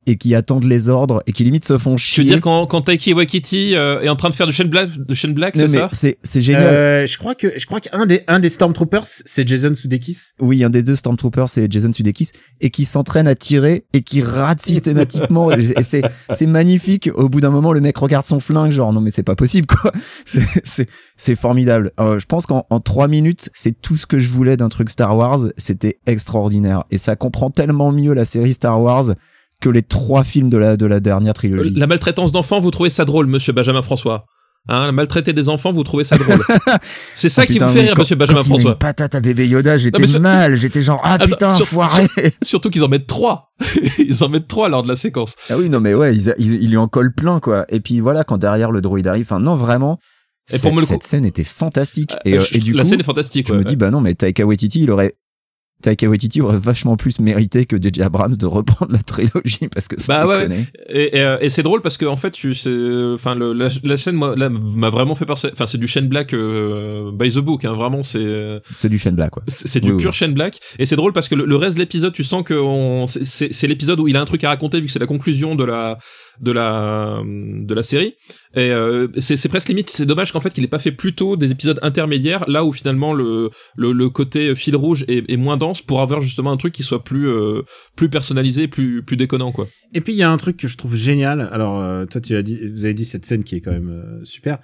[0.06, 2.22] et qui attendent les ordres et qui limite se font Tu chier.
[2.24, 4.90] veux dire quand, quand Taiki Waititi euh, est en train de faire du Shane Black,
[4.96, 6.62] de Shane Black, c'est ça c'est c'est génial.
[6.74, 10.32] Euh, je crois que je crois qu'un des un des Stormtroopers c'est Jason Sudeikis.
[10.40, 14.22] Oui, un des deux Stormtroopers, c'est Jason Sudeikis, et qui s'entraîne à tirer et qui
[14.22, 15.50] rate systématiquement.
[15.52, 17.10] et c'est, c'est magnifique.
[17.14, 19.66] Au bout d'un moment, le mec regarde son flingue, genre, non, mais c'est pas possible,
[19.66, 19.92] quoi.
[20.26, 21.92] C'est, c'est, c'est formidable.
[21.98, 24.90] Euh, je pense qu'en en trois minutes, c'est tout ce que je voulais d'un truc
[24.90, 25.40] Star Wars.
[25.56, 26.84] C'était extraordinaire.
[26.90, 29.14] Et ça comprend tellement mieux la série Star Wars
[29.60, 31.72] que les trois films de la, de la dernière trilogie.
[31.76, 34.24] La maltraitance d'enfants, vous trouvez ça drôle, monsieur Benjamin François
[34.68, 36.38] Hein, maltraiter des enfants, vous trouvez ça drôle
[37.14, 38.72] C'est ça Oh, qui putain, vous fait rire, quand- monsieur Benjamin François.
[38.72, 40.54] une patate à bébé Yoda, j'étais sur- mal.
[40.56, 42.06] J'étais genre, ah Attends, putain, sur- foiré.
[42.42, 43.52] Surtout qu'ils en mettent trois.
[43.98, 45.36] ils en mettent trois lors de la séquence.
[45.48, 47.64] Ah oui, non, mais ouais, ils, ils, ils lui en collent plein, quoi.
[47.70, 49.98] Et puis voilà, quand derrière le droïde arrive, enfin, non, vraiment.
[50.52, 52.12] Et pour cette, me le coup- cette scène était fantastique.
[52.12, 53.46] Euh, Et, euh, je- et du la coup, scène est fantastique.
[53.48, 53.70] je ouais, me ouais.
[53.70, 55.14] dis, bah non, mais Taika Waititi, il aurait.
[55.82, 60.00] Taika Waititi aurait vachement plus mérité que DJ Abrams de reprendre la trilogie parce que
[60.00, 60.64] ça Bah ouais, déconne.
[60.88, 62.34] Et, et, euh, et c'est drôle parce que en fait,
[63.14, 65.48] enfin la, la chaîne m'a vraiment fait penser.
[65.52, 67.64] Enfin, c'est du Shane Black euh, by the book.
[67.64, 69.42] Hein, vraiment, c'est euh, C'est du Shane Black, quoi.
[69.46, 70.12] c'est du Oui, pur.
[70.14, 70.58] Shane Black.
[70.78, 72.54] Et c'est drôle parce que le, le reste de l'épisode, tu sens que
[73.06, 75.64] c'est l'épisode où il a un truc à raconter vu que c'est la conclusion de
[75.64, 75.98] la
[76.40, 78.14] de la de la série.
[78.56, 79.90] Et euh, c'est presque limite.
[79.90, 82.72] C'est dommage qu'en fait qu'il ait pas fait plus tôt des épisodes intermédiaires là où
[82.72, 86.56] finalement le le, le côté fil rouge est, est moins dense pour avoir justement un
[86.56, 87.62] truc qui soit plus euh,
[87.94, 89.68] plus personnalisé, plus plus déconnant quoi.
[89.94, 91.48] Et puis il y a un truc que je trouve génial.
[91.52, 93.90] Alors euh, toi tu as dit, vous avez dit cette scène qui est quand même
[93.90, 94.58] euh, super,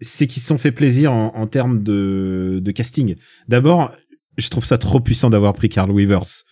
[0.00, 3.16] c'est qu'ils se sont fait plaisir en, en termes de, de casting.
[3.48, 3.90] D'abord,
[4.38, 6.44] je trouve ça trop puissant d'avoir pris Carl Weavers.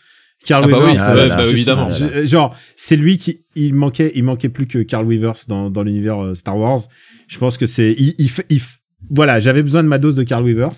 [0.46, 1.88] Carl Ah bah Weavers, oui, ah euh, là là, bah je- évidemment.
[1.90, 5.82] je- genre c'est lui qui il manquait il manquait plus que Carl Weavers dans dans
[5.82, 6.80] l'univers euh, Star Wars.
[7.28, 8.60] Je pense que c'est il, il, il
[9.10, 10.72] voilà j'avais besoin de ma dose de Carl Weavers.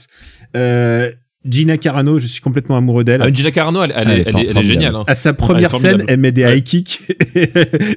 [0.57, 1.11] Euh,
[1.45, 3.21] Gina Carano, je suis complètement amoureux d'elle.
[3.25, 4.95] Ah, Gina Carano, elle, elle, Elle est, elle, est, elle géniale.
[4.95, 5.03] Hein.
[5.09, 7.01] À sa Elle première scène, elle met des high kicks
[7.35, 7.49] et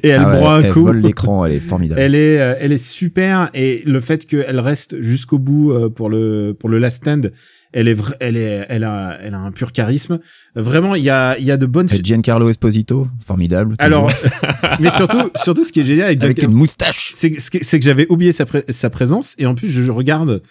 [0.07, 0.83] elle Ah ouais, broie un elle coup.
[0.85, 2.01] vole l'écran, elle est formidable.
[2.01, 6.09] Elle est, euh, elle est super et le fait qu'elle reste jusqu'au bout euh, pour
[6.09, 7.31] le pour le last stand,
[7.75, 10.19] elle est, elle est, elle a, elle a un pur charisme.
[10.55, 11.89] Vraiment, il y a, il y a de bonnes.
[11.93, 13.75] Et Giancarlo Esposito, formidable.
[13.79, 14.09] Alors,
[14.79, 17.11] mais surtout, surtout ce qui est génial avec, avec une moustache.
[17.13, 19.91] c'est que c'est que j'avais oublié sa, pré- sa présence et en plus je, je
[19.91, 20.41] regarde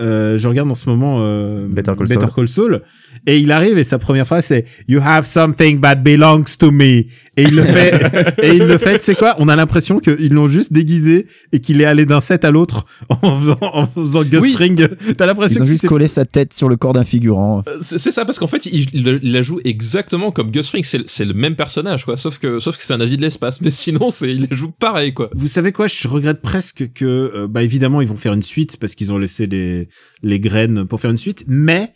[0.00, 2.48] euh, je regarde en ce moment euh, Better Call Saul.
[2.48, 2.82] Saul,
[3.26, 6.84] et il arrive et sa première phrase c'est you have something that belongs to me
[6.84, 7.06] et
[7.38, 10.72] il le fait et il le fait c'est quoi on a l'impression qu'ils l'ont juste
[10.72, 14.52] déguisé et qu'il est allé d'un set à l'autre en faisant, en faisant Gus Oui.
[14.52, 17.62] Fring t'as Ils l'impression ont que juste collé sa tête sur le corps d'un figurant.
[17.68, 20.70] Euh, C'est ça parce qu'en fait, il, il- il la joue exactement comme Gus.
[20.82, 22.16] C'est c'est le même personnage, quoi.
[22.16, 23.60] Sauf que sauf que c'est un nazi de l'espace.
[23.60, 25.30] Mais sinon, c'est il la joue pareil, quoi.
[25.34, 28.76] Vous savez quoi Je regrette presque que, euh, bah évidemment, ils vont faire une suite
[28.78, 29.85] parce qu'ils ont laissé les
[30.22, 31.44] les graines pour faire une suite.
[31.48, 31.92] Mais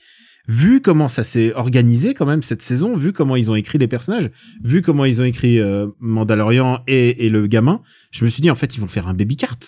[0.48, 3.88] vu comment ça s'est organisé quand même cette saison, vu comment ils ont écrit les
[3.88, 4.30] personnages,
[4.62, 8.50] vu comment ils ont écrit euh, Mandalorian et, et le gamin, je me suis dit
[8.50, 9.58] en fait ils vont faire un baby cart.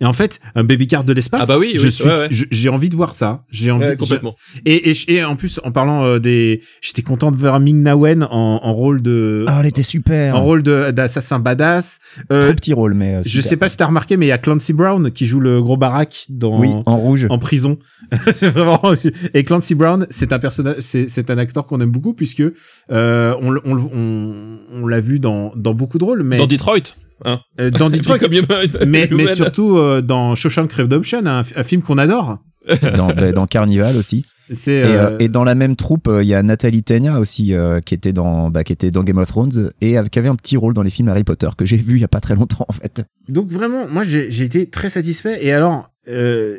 [0.00, 1.42] Et en fait, un baby cart de l'espace.
[1.44, 2.26] Ah bah oui, je oui, suis, ouais, ouais.
[2.30, 3.44] je- j'ai envie de voir ça.
[3.50, 4.36] J'ai envie Ouais, complètement.
[4.64, 7.96] Et, et, et en plus, en parlant euh, des, j'étais content de voir Ming Na
[7.96, 10.36] Wen en, en rôle de, Ah, elle était super.
[10.36, 12.00] en rôle de d'assassin badass.
[12.32, 13.14] Euh, Trop petit rôle, mais.
[13.16, 13.44] euh, je super.
[13.44, 15.76] sais pas si t'as remarqué, mais il y a Clancy Brown qui joue le gros
[15.76, 17.26] barack dans Oui, en rouge.
[17.30, 17.78] en prison.
[18.34, 18.82] c'est vraiment
[19.34, 22.42] et Clancy Brown, c'est un personnage, c'est c'est un acteur qu'on aime beaucoup puisque
[22.90, 26.94] euh, on on on, on l'a vu dans dans beaucoup de rôles, mais Dans Detroit,
[27.24, 27.40] hein.
[27.60, 28.18] euh, dans Detroit,
[28.86, 32.38] mais mais surtout euh, dans Shawshank Redemption, un, un film qu'on adore.
[32.96, 34.24] dans, bah, dans Carnival aussi.
[34.50, 37.18] C'est Et, euh, euh, et dans la même troupe, euh, il y a Nathalie Tenia
[37.18, 40.18] aussi, euh, qui, était dans, bah, qui était dans Game of Thrones et euh, qui
[40.18, 42.08] avait un petit rôle dans les films Harry Potter que j'ai vu il y a
[42.08, 43.02] pas très longtemps en fait.
[43.28, 45.44] Donc vraiment, moi j'ai j'ai été très satisfait.
[45.44, 46.58] Et alors, euh,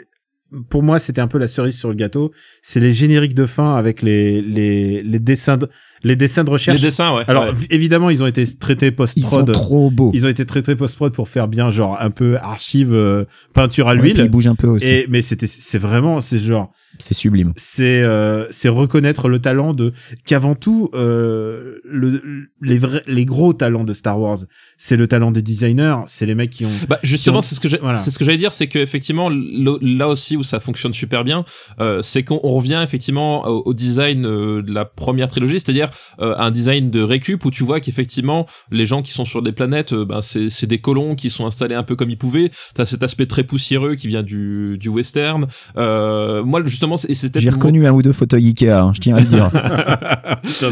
[0.69, 2.31] pour moi, c'était un peu la cerise sur le gâteau.
[2.61, 5.69] C'est les génériques de fin avec les les les dessins de,
[6.03, 6.81] les dessins de Les recherche.
[6.81, 7.23] dessins, ouais.
[7.27, 7.51] alors ouais.
[7.69, 9.51] évidemment, ils ont été traités Ils sont post-prod.
[9.51, 10.11] trop beaux.
[10.13, 13.93] Ils ont été traités post-prod pour faire bien genre un peu archive euh, peinture à
[13.93, 14.25] Ouais, puis l'huile.
[14.25, 14.85] ils bougent un peu aussi.
[14.87, 17.53] et mais c'était c'est vraiment c'est genre C'est sublime.
[17.57, 19.93] c'est euh, c'est reconnaître le talent de
[20.25, 22.21] qu'avant tout euh, le
[22.61, 24.39] les vrais les gros talents de Star Wars
[24.77, 27.59] c'est le talent des designers c'est les mecs qui ont Bah justement, ont- c'est ce
[27.59, 27.97] que j'ai- voilà.
[27.99, 31.45] c'est ce que j'allais dire, c'est que effectivement là aussi où ça fonctionne super bien,
[31.79, 35.89] euh, c'est qu'on on revient effectivement au, au design euh, de la première trilogie, c'est-à-dire
[36.19, 39.51] euh, un design de récup où tu vois qu'effectivement les gens qui sont sur des
[39.51, 42.49] planètes, euh, ben c'est c'est des colons qui sont installés un peu comme ils pouvaient.
[42.73, 45.45] T'as cet aspect très poussiéreux qui vient du du western.
[45.77, 48.91] Euh, moi, justement, c'est c'est peut-être J'ai mon- reconnu un ou deux fauteuils Ikea, hein,
[48.93, 49.49] je tiens à le dire.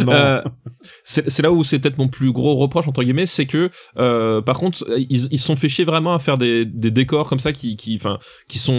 [0.07, 0.41] Euh,
[1.03, 4.41] c'est c'est là où c'est peut-être mon plus gros reproche entre guillemets, c'est que euh,
[4.41, 7.39] par contre ils ils se sont fait chier vraiment à faire des, des décors comme
[7.39, 8.73] ça qui qui enfin qui sont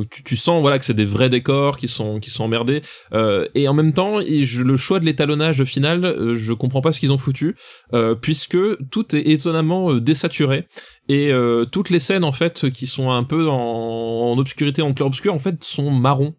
[0.00, 2.80] euh, tu, tu sens voilà que c'est des vrais décors qui sont qui sont emmerdés.
[3.12, 6.80] Euh, et en même temps et je, le choix de l'étalonnage final euh, je comprends
[6.80, 7.56] pas ce qu'ils ont foutu
[7.92, 8.58] euh, puisque
[8.90, 10.66] tout est étonnamment désaturé.
[11.08, 14.92] Et euh, toutes les scènes en fait qui sont un peu en, en obscurité en
[14.92, 16.34] clair obscur en fait sont marron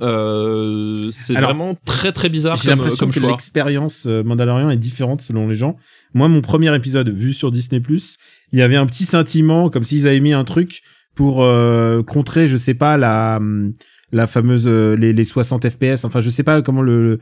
[0.00, 5.20] euh, c'est vraiment très très bizarre J'ai l'impression comme que l'expérience euh, Mandalorian est différente
[5.20, 5.76] selon les gens.
[6.14, 7.80] Moi, mon premier épisode vu sur Disney+,
[8.52, 10.80] il y avait un petit sentiment comme s'ils avaient mis un truc
[11.14, 13.72] pour euh, contrer, je sais pas, la hum,
[14.12, 16.04] la fameuse euh, les, les 60 FPS.
[16.04, 17.18] Enfin, je sais pas comment le,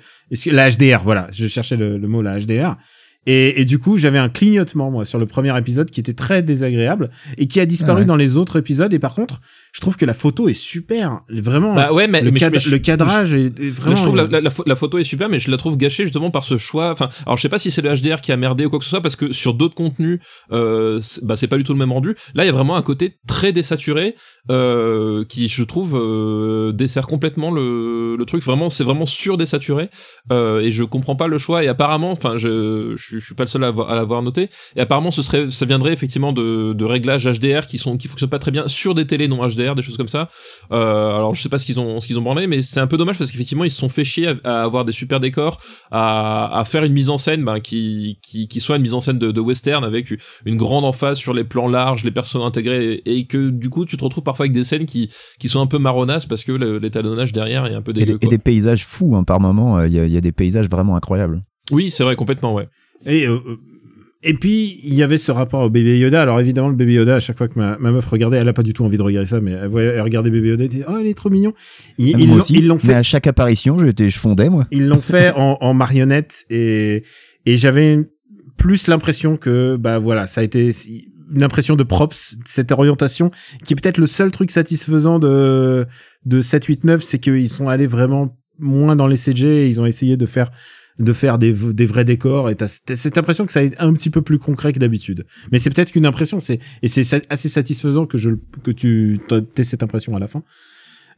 [0.47, 1.03] la HDR.
[1.03, 2.77] Voilà, je cherchais le, le mot la HDR.
[3.25, 6.43] Et, et du coup, j'avais un clignotement moi sur le premier épisode qui était très
[6.43, 8.05] désagréable et qui a disparu Ah ouais.
[8.07, 8.93] dans les autres épisodes.
[8.93, 9.41] Et par contre,
[9.73, 11.21] je trouve que la photo est super.
[11.31, 13.97] Vraiment, Bah ouais, mais, le, mais je- cadre- mais je- le cadrage est, est vraiment.
[13.97, 16.05] Je trouve la, la, la pho- la photo est super, mais je la trouve gâchée
[16.05, 16.91] justement par ce choix.
[16.93, 18.85] Enfin, alors je sais pas si c'est le HDR qui a merdé ou quoi que
[18.85, 20.21] ce soit, parce que sur d'autres contenus,
[20.53, 22.15] euh, bah c'est pas du tout le même rendu.
[22.35, 24.15] Là, il y a vraiment un côté très désaturé
[24.51, 28.43] euh, qui, je trouve, euh, dessert complètement le, le truc.
[28.43, 29.89] Vraiment, c'est vraiment sur désaturé
[30.33, 31.65] euh, et je comprends pas le choix.
[31.65, 34.49] Et apparemment, enfin, je, je, suis pas le seul à, avoir- à l'avoir noté.
[34.77, 38.29] Et apparemment, ce serait, ça viendrait effectivement de, de réglages HDR qui sont qui fonctionnent
[38.31, 40.29] pas très bien sur des télés non HDR, des choses comme ça.
[40.73, 42.87] Euh, alors je sais pas ce qu'ils ont ce qu'ils ont branlé, mais c'est un
[42.87, 45.61] peu dommage parce qu'effectivement ils se sont fait chier à, à avoir des super décors,
[45.91, 49.01] à, à faire une mise en scène ben, qui, qui qui soit une mise en
[49.01, 50.13] scène de, de western avec
[50.45, 53.85] une grande emphase sur les plans larges, les personnages intégrés, et, et que du coup
[53.87, 56.53] tu te retrouves parfois avec des scènes qui qui sont un peu marronnasses parce que
[56.53, 58.19] l'étalonnage derrière est un peu Et, des- dégueu.
[58.23, 60.33] et des paysages fous, hein, par moment, euh, il y, a- il y a des
[60.33, 61.43] paysages vraiment incroyables.
[61.71, 62.69] Oui, c'est vrai complètement ouais.
[63.07, 63.39] Et, euh,
[64.25, 66.23] et puis, il y avait ce rapport au bébé Yoda.
[66.23, 68.53] Alors, évidemment, le bébé Yoda, à chaque fois que ma, ma meuf regardait, elle a
[68.53, 70.71] pas du tout envie de regarder ça, mais elle, voyait, elle regardait bébé Yoda, elle
[70.71, 71.53] dit, oh, il est trop mignon.
[71.99, 74.67] Ils Ah, ils aussi, ils l'ont mais fait, à chaque apparition, j'étais, je fondais, moi.
[74.71, 77.03] ils l'ont fait en, en marionnette et,
[77.47, 77.99] et j'avais
[78.57, 80.71] plus l'impression que, bah voilà, ça a été
[81.35, 83.33] une impression de props, cette orientation,
[83.65, 85.87] qui est peut-être le seul truc satisfaisant de,
[86.27, 89.81] de 7, 8, 9, c'est qu'ils sont allés vraiment moins dans les CG et ils
[89.81, 90.51] ont essayé de faire
[90.99, 94.23] de faire des, vrais décors et t'as cette impression que ça est un petit peu
[94.23, 95.27] plus concret que d'habitude.
[95.51, 98.31] Mais c'est peut-être qu'une impression, c'est et c'est assez satisfaisant que je
[98.63, 100.43] que tu aies cette impression à la fin.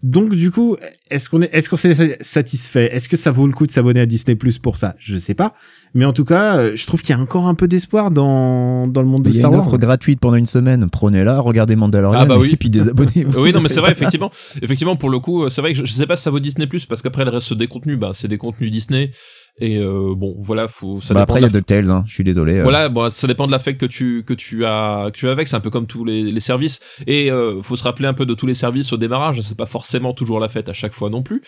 [0.03, 0.77] Donc du coup,
[1.11, 2.95] est-ce qu'on est est-ce qu'on s'est satisfait?
[2.95, 4.95] Est-ce que ça vaut le coup de s'abonner à Disney Plus pour ça?
[4.99, 5.55] Je sais pas,
[5.95, 8.87] mais en tout cas, euh, je trouve qu'il y a encore un peu d'espoir dans
[8.87, 9.67] dans le monde de Il y a Star une Wars.
[9.69, 10.89] offre gratuite pendant une semaine.
[10.91, 12.51] Prenez-la, regardez Mandalorian Ah bah oui.
[12.53, 13.41] et puis désabonnez-vous.
[13.43, 14.31] oui non mais c'est vrai effectivement
[14.63, 16.67] effectivement pour le coup c'est vrai que je, je sais pas si ça vaut Disney
[16.67, 19.11] Plus parce qu'après le reste des contenus bah c'est des contenus Disney
[19.61, 22.03] et euh, bon voilà faut ça Bah dépend après, il y a DuckTales, hein.
[22.09, 22.59] je suis désolé.
[22.59, 22.63] euh.
[22.65, 25.47] Voilà, bon, ça dépend de l'affect que tu que tu as que tu as avec.
[25.47, 26.81] C'est un peu comme tous les, les services.
[27.07, 29.41] Et euh, faut se rappeler un peu de tous les services au démarrage.
[29.43, 31.41] C'est pas forcément toujours la fête à chaque fois non plus.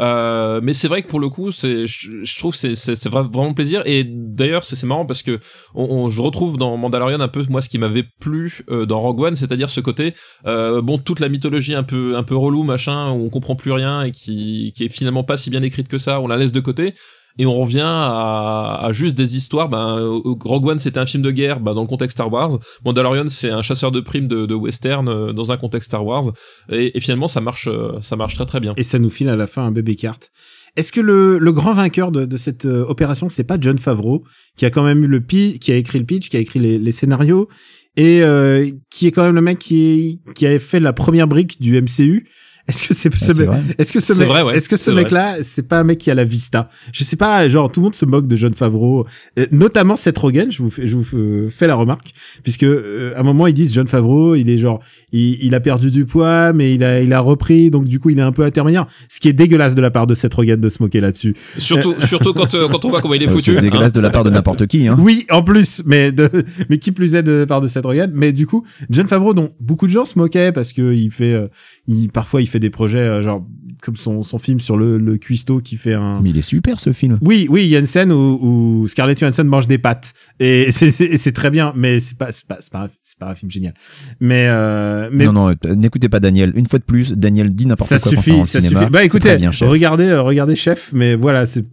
[0.00, 2.96] Euh, mais c'est vrai que pour le coup, c'est je, je trouve que c'est c'est
[2.96, 3.82] c'est vra- vraiment plaisir.
[3.84, 5.38] Et d'ailleurs, c'est marrant parce que
[5.74, 9.36] je retrouve dans Mandalorian un peu moi ce qui m'avait plu euh, dans Rogue One,
[9.36, 10.14] c'est-à-dire ce côté
[10.46, 13.72] euh, bon toute la mythologie un peu un peu relou machin où on comprend plus
[13.72, 16.20] rien et qui qui est finalement pas si bien écrite que ça.
[16.20, 16.94] On la laisse de côté
[17.38, 19.68] et on revient à, juste des histoires.
[19.68, 22.58] Ben, Rogue One c'était un film de guerre ben, dans le contexte Star Wars.
[22.84, 26.24] Mandalorian c'est un chasseur de primes de, western euh, dans un contexte Star Wars.
[26.70, 27.68] Et, et finalement ça marche,
[28.00, 28.74] ça marche très très bien.
[28.76, 30.30] et ça nous file à la fin un bébé carte.
[30.76, 34.24] Est-ce que le, grand vainqueur de, cette euh, opération, c'est pas John Favreau,
[34.56, 36.58] qui a quand même eu le pitch, qui a écrit le pitch, qui a écrit
[36.58, 37.48] les, les scénarios,
[37.96, 41.60] et euh, qui est quand même le mec qui, qui avait fait la première brique
[41.60, 42.28] du MCU
[42.68, 43.60] Est-ce que c'est Ah, ce mec- vrai.
[43.78, 44.56] est-ce que ce mec, vrai, ouais.
[44.56, 45.02] est-ce que ce vrai.
[45.02, 46.68] mec-là, c'est pas un mec qui a la vista?
[46.92, 49.06] Je sais pas, genre tout le monde se moque de John Favreau,
[49.38, 50.50] euh, notamment Seth Rogen.
[50.50, 53.54] Je vous fais, je vous fais- fais la remarque, puisque euh, à un moment ils
[53.54, 54.80] disent John Favreau, il est genre,
[55.12, 58.10] il, il a perdu du poids, mais il a, il a repris, donc du coup
[58.10, 58.86] il est un peu intermédiaire.
[59.08, 61.34] Ce qui est dégueulasse de la part de Seth Rogen de se moquer là-dessus.
[61.56, 63.54] Surtout, surtout quand, euh, quand on voit comment il est Euh, foutu.
[63.54, 63.96] C'est dégueulasse hein.
[63.96, 64.86] de la part de n'importe qui.
[64.88, 64.96] Hein.
[65.00, 66.28] Oui, en plus, mais de,
[66.68, 68.10] mais qui plus est de la part de Seth Rogen.
[68.14, 71.32] Mais du coup, John Favreau, dont beaucoup de gens se moquaient parce que il fait,
[71.32, 71.46] euh,
[71.86, 73.44] il, parfois il fait des projets, euh, genre,
[73.80, 76.78] comme son, son film sur le, le cuistot qui fait un, Mais il est super
[76.80, 77.18] ce film.
[77.22, 80.70] oui, oui, il y a une scène où, où Scarlett Johansson mange des pâtes et
[80.72, 82.88] c'est très bien, mais c'est pas c'est pas c'est pas
[83.18, 83.74] pas un film génial.
[84.20, 86.52] Mais euh, mais Non, non, euh, n'écoutez pas Daniel.
[86.56, 88.80] Une fois de plus, Daniel dit n'importe quoi suffit, ça cinéma.
[88.80, 88.90] suffit.
[88.92, 89.68] Bah écoutez, très bien, chef.
[89.68, 91.64] regardez euh, regardez chef, mais voilà, c'est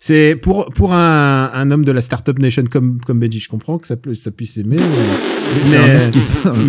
[0.00, 3.78] c'est pour pour un, un homme de la startup nation comme comme Benji, je comprends
[3.78, 4.76] que ça ça puisse aimer.
[5.70, 6.10] Mais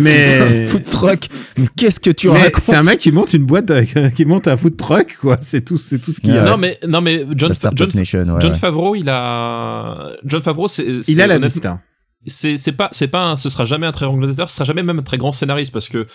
[0.00, 1.28] mais- un food truck.
[1.58, 3.72] Mais qu'est-ce que tu racontes c'est un mec qui monte une boîte
[4.14, 6.42] qui monte un food truck quoi, c'est tout c'est tout ce qu'il y a.
[6.48, 8.54] Non mais, non mais John, John, Nation, ouais, John.
[8.54, 11.78] Favreau, il a, John Favreau, c'est, Il c'est a la honnêtement- vista.
[12.26, 14.82] C'est c'est pas c'est pas un- ce sera jamais un très grand ce sera jamais
[14.82, 16.06] même un très grand scénariste parce que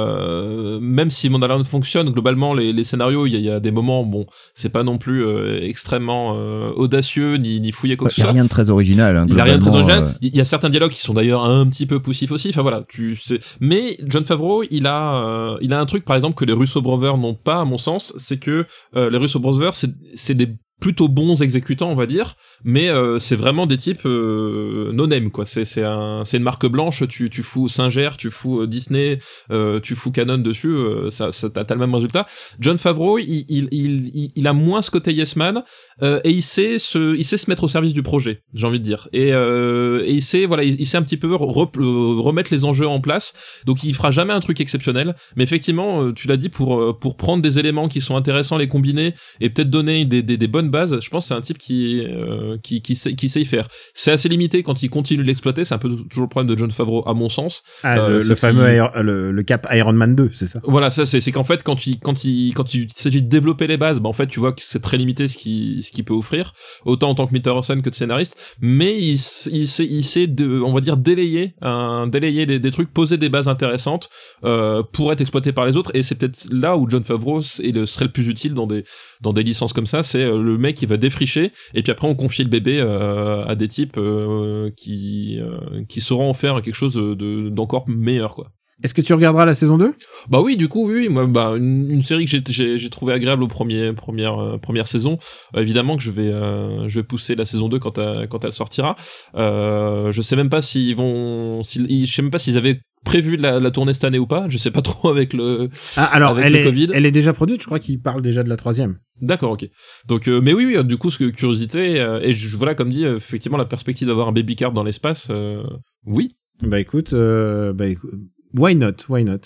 [0.00, 3.60] euh, même si Mandalorian fonctionne globalement les, les scénarios il y a, il y a
[3.60, 8.08] des moments bon c'est pas non plus euh, extrêmement euh, audacieux ni ni fouillé quoi
[8.08, 9.16] que Il ce y a rien de très original.
[9.16, 10.04] hein, Il y a rien de très original.
[10.04, 12.48] euh, Il y a certains dialogues qui sont d'ailleurs un petit peu poussifs aussi.
[12.50, 13.38] Enfin voilà, tu sais.
[13.60, 16.80] Mais John Favreau, il a, euh, il a un truc par exemple que les Russo
[16.80, 20.48] Brothers n'ont pas à mon sens, c'est que euh, les Russo Brothers, c'est, c'est des
[20.80, 25.30] plutôt bons exécutants, on va dire, mais euh, c'est vraiment des types euh, no name
[25.30, 25.46] quoi.
[25.46, 27.02] C'est c'est un, c'est une marque blanche.
[27.08, 29.18] Tu tu fous Singer, tu fous euh, Disney,
[29.50, 32.26] euh, tu fous Canon dessus, euh, ça, ça t'as, le même résultat.
[32.60, 35.62] John Favreau, il il il, il, a moins ce côté yes man
[36.02, 38.78] euh, et il sait se il sait se mettre au service du projet j'ai envie
[38.78, 42.52] de dire et, et il sait voilà il, il sait un petit peu re- remettre
[42.52, 46.36] les enjeux en place donc il fera jamais un truc exceptionnel mais effectivement tu l'as
[46.36, 50.22] dit pour pour prendre des éléments qui sont intéressants les combiner et peut-être donner des,
[50.22, 53.14] des, des bonnes bases je pense que c'est un type qui euh, qui qui sait
[53.14, 53.68] qui sait y faire.
[53.94, 56.58] C'est assez limité quand il continue de l'exploiter c'est un peu toujours le problème de
[56.58, 57.62] John Favreau à mon sens.
[57.82, 60.60] Ah, Euh, le, le fameux qu'il- le, le cap Iron Man 2, c'est ça?
[60.64, 63.66] Voilà, ça c'est c'est qu'en fait quand il quand il quand il s'agit de développer
[63.66, 66.04] les bases, bah en fait tu vois que c'est très limité ce qui ce qu'il
[66.04, 66.52] peut offrir,
[66.84, 70.02] autant en tant que metteur en scène que de scénariste, mais il il sait il
[70.04, 74.08] sait de on va dire délayer un délayer des, des trucs, poser des bases intéressantes
[74.44, 77.74] euh, pour être exploité par les autres et c'est peut-être là où John Favreau est
[77.74, 78.84] le, serait le plus utile dans des
[79.20, 82.08] dans des licences comme ça, c'est euh, le mec qui va défricher et puis après
[82.08, 86.60] on confie le bébé euh, à des types euh, qui euh, qui sauront en faire
[86.62, 88.48] quelque chose de d'encore meilleur quoi.
[88.84, 89.94] Est-ce que tu regarderas la saison 2
[90.28, 93.46] Bah oui, du coup, oui, moi, bah une, une série que j'ai trouvé agréable au
[93.48, 95.16] premier première euh, première saison.
[95.56, 98.44] Euh, évidemment que je vais euh, je vais pousser la saison 2 quand elle, quand
[98.44, 98.94] elle sortira.
[99.34, 103.38] Je sais même pas s'ils vont s'ils ils- je sais même pas s'ils avaient prévu
[103.38, 104.46] de la, la tourner cette année ou pas.
[104.50, 105.70] Je sais pas trop avec le.
[105.96, 106.88] Ah, alors, Avec elle le est, Covid.
[106.92, 108.98] elle est déjà produite, je crois qu'il parle déjà de la troisième.
[109.22, 109.66] D'accord, ok.
[110.06, 112.90] Donc, euh, mais oui, oui, du coup, ce que curiosité euh, et je, voilà, comme
[112.90, 115.62] dit, euh, effectivement, la perspective d'avoir un baby card dans l'espace, euh,
[116.04, 116.28] oui.
[116.62, 118.10] Bah écoute, euh, bah écoute,
[118.54, 119.40] why not, why not?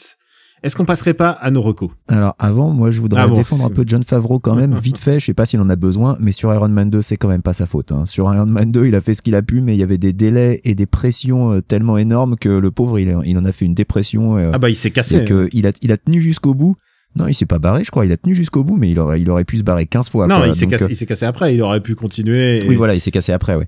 [0.63, 3.65] Est-ce qu'on passerait pas à nos recos Alors avant, moi je voudrais Ah bon, défendre
[3.65, 6.17] un peu John Favreau quand même, vite fait, je sais pas s'il en a besoin,
[6.21, 7.93] mais sur Iron Man 2 c'est quand même pas sa faute.
[7.93, 8.05] hein.
[8.07, 9.97] Sur Iron Man 2 il a fait ce qu'il a pu, mais il y avait
[9.99, 13.65] des délais et des pressions euh, tellement énormes que le pauvre il, en a fait
[13.65, 15.17] une dépression euh, Ah bah il s'est cassé.
[15.19, 16.77] et que il a, il a tenu jusqu'au bout.
[17.17, 19.21] Non, il s'est pas barré, je crois, il a tenu jusqu'au bout, mais il aurait,
[19.21, 20.29] il aurait pu se barrer 15 fois.
[20.29, 22.59] non, il s'est cassé, euh, il s'est cassé après, il aurait pu continuer.
[22.65, 23.67] et- Oui, voilà, il s'est cassé après, ouais.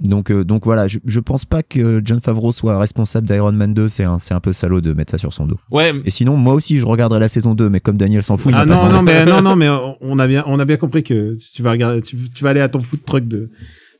[0.00, 3.74] Donc, euh, donc voilà, je, je pense pas que John Favreau soit responsable d'Iron Man
[3.74, 5.56] 2, c'est un, c'est un peu salaud de mettre ça sur son dos.
[5.72, 8.52] Ouais, Et sinon, moi aussi, je regarderai la saison 2, mais comme Daniel s'en fout,
[8.52, 8.94] il Ah pas non, demandé.
[8.94, 9.68] non, mais non, non, mais
[10.00, 12.60] on a bien, on a bien compris que tu vas regarder, tu, tu vas aller
[12.60, 13.50] à ton food truck de,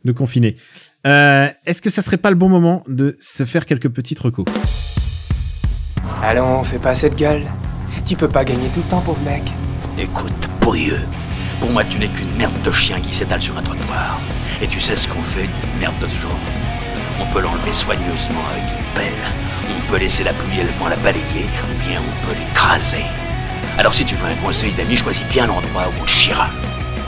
[0.05, 0.57] de confiné.
[1.07, 4.44] Euh, Est-ce que ça serait pas le bon moment de se faire quelques petites recos?
[6.22, 7.42] Allons, fais pas cette gueule.
[8.07, 9.42] Tu peux pas gagner tout le temps, pauvre mec.
[9.99, 11.01] Écoute, pourrieux.
[11.61, 14.20] Pour moi, tu n'es qu'une merde de chien qui s'étale sur un trottoir.
[14.61, 16.38] Et tu sais ce qu'on fait d'une merde de ce genre?
[17.20, 19.12] On peut l'enlever soigneusement avec une pelle.
[19.68, 23.04] On peut laisser la pluie et le vent la balayer, ou bien on peut l'écraser.
[23.78, 26.48] Alors si tu veux un conseil d'ami, choisis bien l'endroit où on te chiera.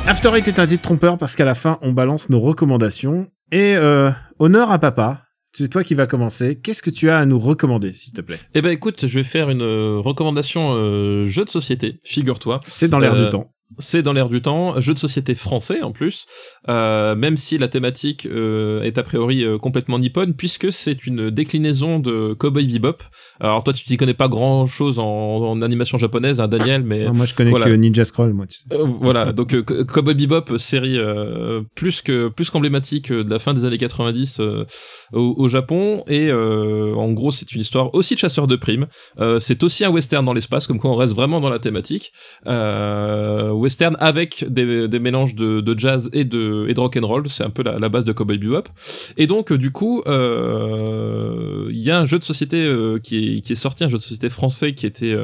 [0.07, 3.29] After Eight est un titre trompeur parce qu'à la fin, on balance nos recommandations.
[3.53, 5.23] Et euh, honneur à papa,
[5.53, 6.61] c'est toi qui vas commencer.
[6.63, 8.39] Qu'est-ce que tu as à nous recommander, s'il te plaît?
[8.55, 12.61] Eh ben écoute, je vais faire une euh, recommandation euh, jeu de société, figure-toi.
[12.67, 13.51] C'est dans l'air Euh, du temps.
[13.79, 16.27] C'est dans l'air du temps, jeu de société français en plus,
[16.69, 21.31] euh, même si la thématique euh, est a priori euh, complètement nippone, puisque c'est une
[21.31, 22.99] déclinaison de Cowboy Bebop.
[23.39, 27.09] Alors toi tu t'y connais pas grand chose en, en animation japonaise, hein, Daniel, mais
[27.13, 27.67] moi, je connais voilà.
[27.67, 28.47] que Ninja Scroll, moi.
[28.47, 28.65] Tu sais.
[28.73, 33.39] euh, voilà, donc euh, Co- Cowboy Bebop, série euh, plus que plus qu'emblématique de la
[33.39, 34.65] fin des années 90 euh,
[35.13, 38.89] au, au Japon et euh, en gros c'est une histoire aussi de chasseur de primes.
[39.21, 42.13] Euh, c'est aussi un western dans l'espace, comme quoi on reste vraiment dans la thématique.
[42.47, 47.07] Euh, western avec des, des mélanges de, de jazz et de et de rock and
[47.07, 48.69] roll, c'est un peu la, la base de Cowboy Bebop.
[49.17, 53.37] Et donc euh, du coup, euh, il y a un jeu de société euh, qui
[53.37, 55.17] est qui est sorti, un jeu de société français qui était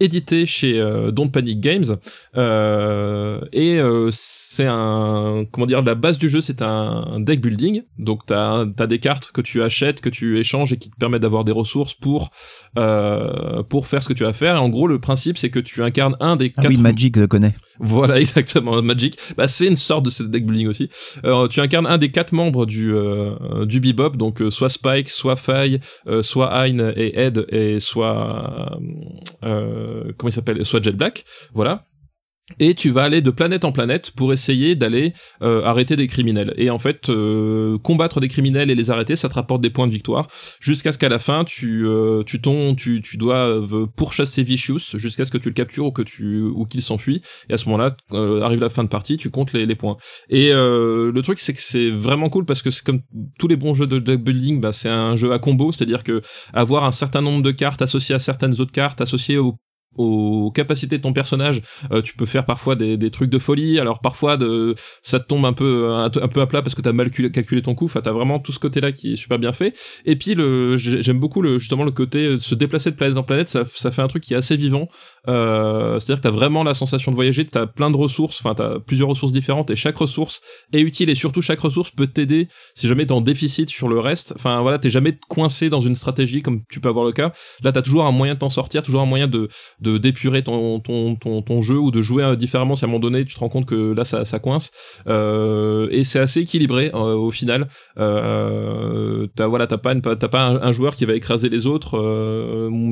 [0.00, 1.96] édité chez euh, Don't Panic Games
[2.36, 7.82] euh, et euh, c'est un comment dire la base du jeu c'est un, deck building
[7.98, 11.22] donc t'as t'as des cartes que tu achètes que tu échanges et qui te permettent
[11.22, 12.30] d'avoir des ressources pour
[12.76, 15.50] euh, pour faire ce que tu as à faire et en gros le principe c'est
[15.50, 17.54] que tu incarnes un des Ah quatre oui, Magic, je connais.
[17.78, 18.82] voilà, exactement.
[18.82, 20.88] Magic, bah, c'est une sorte de ce deck building aussi.
[21.24, 25.08] Euh, tu incarnes un des quatre membres du euh, du Bebop, donc euh, soit Spike,
[25.08, 28.73] soit Faye, euh, soit Hein et Ed, et soit euh,
[29.40, 31.24] comment il s'appelle, soit Jet Black.
[31.52, 31.86] Voilà.
[32.60, 36.52] Et tu vas aller de planète en planète pour essayer d'aller euh, arrêter des criminels.
[36.58, 39.86] Et en fait, euh, combattre des criminels et les arrêter, ça te rapporte des points
[39.86, 40.28] de victoire,
[40.60, 43.62] jusqu'à ce qu'à la fin, tu euh, tu tombes, tu tu dois
[43.96, 47.22] pourchasser Vicious jusqu'à ce que tu le captures ou que tu ou qu'il s'enfuit.
[47.48, 47.96] Et à ce moment-là,
[48.44, 49.96] arrive la fin de partie, tu comptes les, points.
[50.28, 53.00] Et le truc, c'est que c'est vraiment cool parce que c'est comme
[53.38, 56.20] tous les bons jeux de deck building, bah c'est un jeu à combo, c'est-à-dire que
[56.52, 59.56] avoir un certain nombre de cartes associées à certaines autres cartes associées aux
[59.96, 63.78] aux capacités de ton personnage, euh, tu peux faire parfois des, des, trucs de folie.
[63.78, 66.92] Alors parfois de ça te tombe un peu un, peu à plat parce que t'as
[66.92, 67.86] mal calculé ton coup.
[67.86, 69.76] Enfin, t'as vraiment tout ce côté-là qui est super bien fait.
[70.04, 73.22] Et puis le j'aime beaucoup le justement le côté euh, se déplacer de planète en
[73.22, 73.48] planète.
[73.48, 74.88] Ça, ça fait un truc qui est assez vivant.
[75.28, 77.44] Euh, C'est-à-dire que t'as vraiment la sensation de voyager.
[77.44, 78.40] T'as plein de ressources.
[78.40, 80.42] Enfin, t'as plusieurs ressources différentes et chaque ressource
[80.72, 83.98] est utile et surtout chaque ressource peut t'aider si jamais t'es en déficit sur le
[84.00, 84.34] reste.
[84.36, 87.32] Enfin voilà, t'es jamais coincé dans une stratégie comme tu peux avoir le cas.
[87.62, 89.48] Là, t'as toujours un moyen de t'en sortir, toujours un moyen de
[89.84, 93.00] de d'épurer ton, ton, ton, jeu ou de jouer euh, différemment si à un moment
[93.00, 94.72] donné tu te rends compte que là ça, ça coince.
[95.06, 97.68] Euh, et c'est assez équilibré euh, au final.
[97.96, 101.92] T'as voilà t'as pas un, joueur qui va écraser les autres.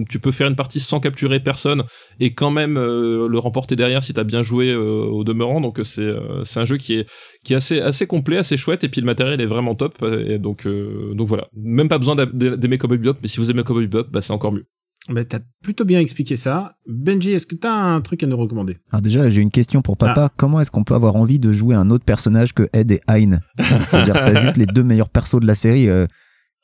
[0.08, 1.82] Tu peux faire une partie sans capturer personne
[2.20, 5.60] et quand même le remporter derrière si t'as bien joué au demeurant.
[5.60, 6.12] Donc c'est
[6.44, 7.06] c'est un jeu qui est
[7.44, 10.04] qui assez assez complet assez chouette et puis le matériel est vraiment top.
[10.26, 11.48] Et donc donc voilà.
[11.54, 14.52] Même pas besoin d'aimer Cowboy Bebop mais si vous aimez Cowboy Bebop bah c'est encore
[14.52, 14.66] mieux
[15.08, 16.76] bah, t'as plutôt bien expliqué ça.
[16.86, 18.78] Benji, est-ce que t'as un truc à nous recommander?
[18.92, 20.26] Alors déjà, j'ai une question pour papa.
[20.26, 20.34] Ah.
[20.36, 23.40] Comment est-ce qu'on peut avoir envie de jouer un autre personnage que Ed et Hein
[23.58, 26.06] C'est-à-dire t'as juste les deux meilleurs persos de la série euh,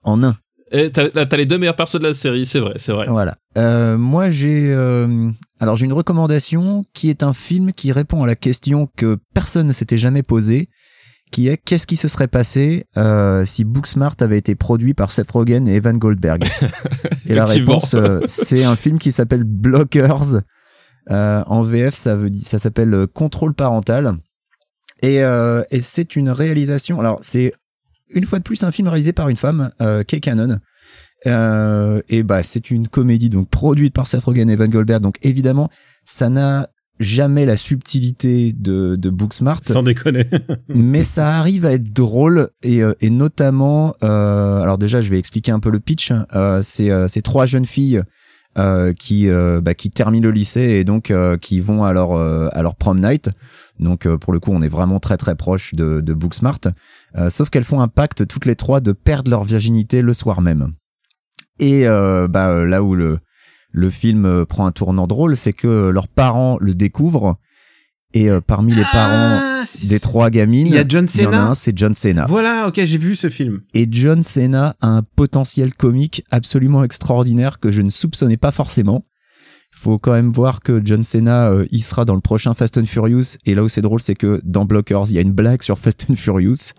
[0.05, 0.36] en un.
[0.70, 3.07] Et t'as, t'as les deux meilleurs persos de la série, c'est vrai, c'est vrai.
[3.09, 3.39] Voilà.
[3.57, 8.26] Euh, moi, j'ai euh, alors j'ai une recommandation qui est un film qui répond à
[8.26, 10.68] la question que personne ne s'était jamais posée
[11.29, 15.31] qui est qu'est-ce qui se serait passé euh, si Booksmart avait été produit par Seth
[15.31, 16.45] Rogen et Evan Goldberg?
[17.26, 20.41] Et la réponse, euh, c'est un film qui s'appelle Blockers.
[21.11, 24.14] Euh, en VF, ça veut ça s'appelle Contrôle parental.
[25.03, 26.99] Et, et c'est une réalisation.
[26.99, 27.53] Alors, c'est
[28.11, 29.70] une fois de plus un film réalisé par une femme,
[30.09, 30.59] Kay Cannon.
[31.24, 35.01] et bah, c'est une comédie donc produite par Seth Rogen et Evan Goldberg.
[35.01, 35.70] Donc évidemment,
[36.05, 36.68] ça n'a
[37.01, 39.61] jamais la subtilité de, de Booksmart.
[39.62, 40.26] Sans déconner.
[40.68, 45.18] mais ça arrive à être drôle et, euh, et notamment, euh, alors déjà je vais
[45.18, 46.12] expliquer un peu le pitch.
[46.34, 48.03] Euh, c'est euh, ces trois jeunes filles
[48.59, 49.28] euh, qui
[49.62, 53.30] bah, qui terminent le lycée et donc qui vont à leur à leur prom night.
[53.78, 56.61] Donc pour le coup on est vraiment très très proche de, de Booksmart.
[57.28, 60.72] sauf qu'elles font un pacte toutes les trois de perdre leur virginité le soir même.
[61.61, 63.18] Et bah là où le
[63.79, 67.37] le film euh, prend un tournant drôle, c'est que leurs parents le découvrent.
[68.14, 71.22] Et euh, parmi les parents ah, des trois gamines, il y a John Cena.
[71.22, 72.24] Il y en a un, c'est John Cena.
[72.26, 73.61] Voilà, ok, j'ai vu ce film.
[73.74, 79.05] Et John Cena a un potentiel comique absolument extraordinaire que je ne soupçonnais pas forcément.
[79.74, 82.79] Il faut quand même voir que John Cena, euh, il sera dans le prochain Fast
[82.79, 83.37] and Furious.
[83.45, 85.79] Et là où c'est drôle, c'est que dans Blockers, il y a une blague sur
[85.79, 86.72] Fast and Furious.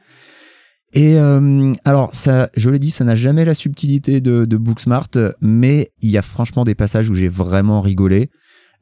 [0.93, 5.09] Et euh, alors, ça, je l'ai dit, ça n'a jamais la subtilité de, de Booksmart,
[5.41, 8.29] mais il y a franchement des passages où j'ai vraiment rigolé.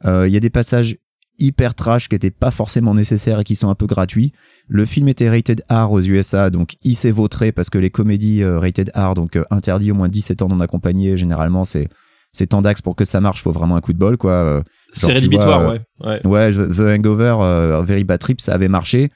[0.06, 0.98] Euh, il y a des passages
[1.40, 4.34] hyper trash qui n'étaient pas forcément nécessaires et qui sont un peu gratuits.
[4.68, 8.44] Le film était rated R aux USA, donc il s'est vautré parce que les comédies
[8.44, 11.88] euh, rated R, donc euh, interdit au moins 17 ans d'en accompagner, généralement c'est
[12.34, 14.32] c'est tendax pour que ça marche, faut vraiment un coup de bol quoi.
[14.32, 15.82] Euh, c'est rédhibitoire, ouais.
[16.02, 16.26] ouais.
[16.26, 19.10] Ouais, The Hangover, Very Bad Trip, ça avait marché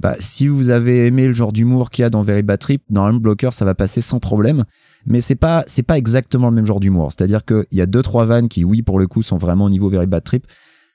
[0.00, 2.82] bah, si vous avez aimé le genre d'humour qu'il y a dans Very Bad Trip,
[2.88, 4.64] dans un bloqueur, ça va passer sans problème.
[5.06, 7.10] Mais c'est pas, c'est pas exactement le même genre d'humour.
[7.12, 9.70] C'est-à-dire qu'il y a deux, trois vannes qui, oui, pour le coup, sont vraiment au
[9.70, 10.46] niveau Very Bad Trip.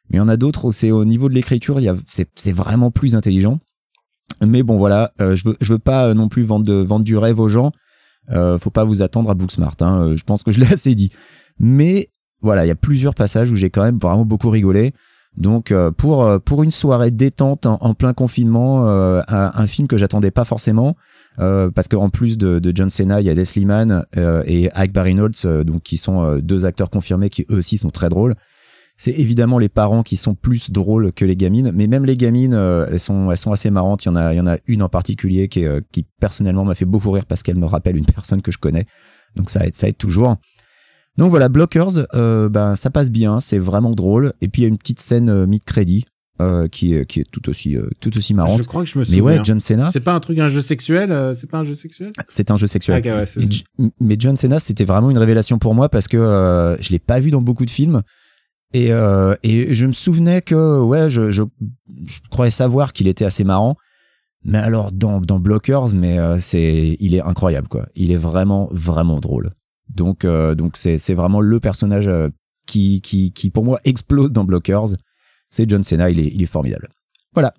[0.09, 2.91] Mais il y en a d'autres où c'est au niveau de l'écriture, il c'est, vraiment
[2.91, 3.59] plus intelligent.
[4.45, 7.17] Mais bon, voilà, euh, je veux, je veux pas euh, non plus vendre, de, du
[7.17, 7.71] rêve aux gens.
[8.29, 9.75] Euh, faut pas vous attendre à Booksmart.
[9.81, 10.15] Hein.
[10.15, 11.11] Je pense que je l'ai assez dit.
[11.59, 12.09] Mais
[12.41, 14.93] voilà, il y a plusieurs passages où j'ai quand même vraiment beaucoup rigolé.
[15.37, 19.97] Donc euh, pour euh, pour une soirée détente en, plein confinement, euh, un, film que
[19.97, 20.95] j'attendais pas forcément
[21.37, 24.05] parce qu'en plus de, de, John Cena, il y a Des Liman
[24.45, 28.35] et Ike Barry donc qui sont deux acteurs confirmés qui eux aussi sont très drôles.
[28.95, 32.53] C'est évidemment les parents qui sont plus drôles que les gamines, mais même les gamines,
[32.53, 34.05] elles sont elles sont assez marrantes.
[34.05, 36.75] Il y en a il y en a une en particulier qui qui personnellement m'a
[36.75, 38.85] fait beaucoup rire parce qu'elle me rappelle une personne que je connais.
[39.35, 40.35] Donc ça aide ça aide toujours.
[41.17, 44.33] Donc voilà, Blockers, euh, ben ça passe bien, c'est vraiment drôle.
[44.41, 46.05] Et puis il y a une petite scène euh, mid-crédit
[46.41, 48.57] euh, qui est qui est tout aussi tout aussi marrante.
[48.57, 49.21] Je crois que je me souviens.
[49.21, 49.89] Mais ouais, John Cena.
[49.91, 52.11] C'est pas un truc un jeu sexuel, c'est pas un jeu sexuel?
[52.27, 52.97] C'est un jeu sexuel.
[52.97, 56.99] Okay, ouais, mais John Cena, c'était vraiment une révélation pour moi parce que je l'ai
[56.99, 58.01] pas vu dans beaucoup de films.
[58.73, 61.43] Et, et je me souvenais que ouais, je, je,
[62.07, 63.75] je croyais savoir qu'il était assez marrant.
[64.43, 67.85] Mais alors dans dans Blockers, mais c'est il est incroyable quoi.
[67.95, 69.53] Il est vraiment vraiment drôle.
[69.89, 72.29] Donc, euh, donc c'est, c'est vraiment le personnage euh,
[72.65, 74.95] qui, qui, pour moi, explose dans Blockers.
[75.49, 76.89] c'est John Cena, il est, il est formidable.
[77.33, 77.53] Voilà.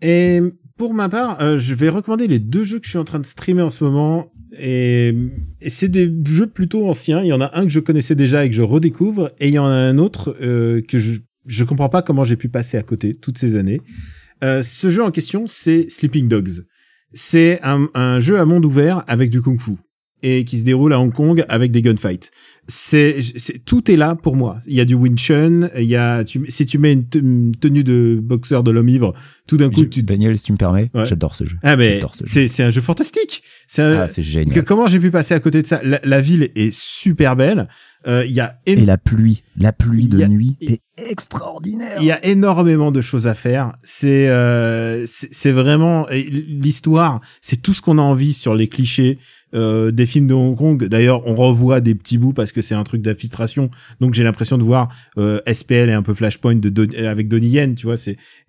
[0.00, 0.40] Et
[0.76, 3.18] pour ma part, euh, je vais recommander les deux jeux que je suis en train
[3.18, 4.32] de streamer en ce moment.
[4.58, 5.14] Et,
[5.66, 7.22] c'est des jeux plutôt anciens.
[7.22, 9.30] Il y en a un que je connaissais déjà et que je redécouvre.
[9.38, 12.48] Et il y en a un autre que je, je comprends pas comment j'ai pu
[12.48, 13.80] passer à côté toutes ces années.
[14.40, 16.64] Ce jeu en question, c'est Sleeping Dogs.
[17.12, 19.76] C'est un jeu à monde ouvert avec du kung-fu
[20.22, 22.30] et qui se déroule à Hong Kong avec des gunfights.
[22.70, 24.58] C'est, c'est tout est là pour moi.
[24.66, 27.16] Il y a du Wing Chun, il y a tu, si tu mets une, te-
[27.16, 29.14] une tenue de boxeur de l'homme ivre,
[29.46, 31.06] tout d'un coup Je- tu Daniel, si tu me permets, Ouais.
[31.06, 31.56] j'adore ce jeu.
[31.62, 33.42] ah mais ce c'est c'est un jeu fantastique.
[33.66, 34.64] C'est un- Ah, que génial.
[34.64, 35.80] comment j'ai pu passer à côté de ça?
[35.82, 37.68] La, la ville est super belle.
[38.06, 41.96] Euh, Il y a Et la pluie, la pluie de a- nuit est extraordinaire.
[42.00, 43.72] Il y a énormément de choses à faire.
[43.82, 47.20] C'est euh, c'est vraiment l'histoire.
[47.40, 49.18] C'est tout ce qu'on a envie sur les clichés
[49.54, 50.84] euh, des films de Hong Kong.
[50.84, 53.70] D'ailleurs, on revoit des petits bouts parce que c'est un truc d'infiltration.
[54.00, 57.74] Donc j'ai l'impression de voir euh, SPL et un peu Flashpoint Don- avec Donnie Yen.
[57.74, 57.96] Tu vois,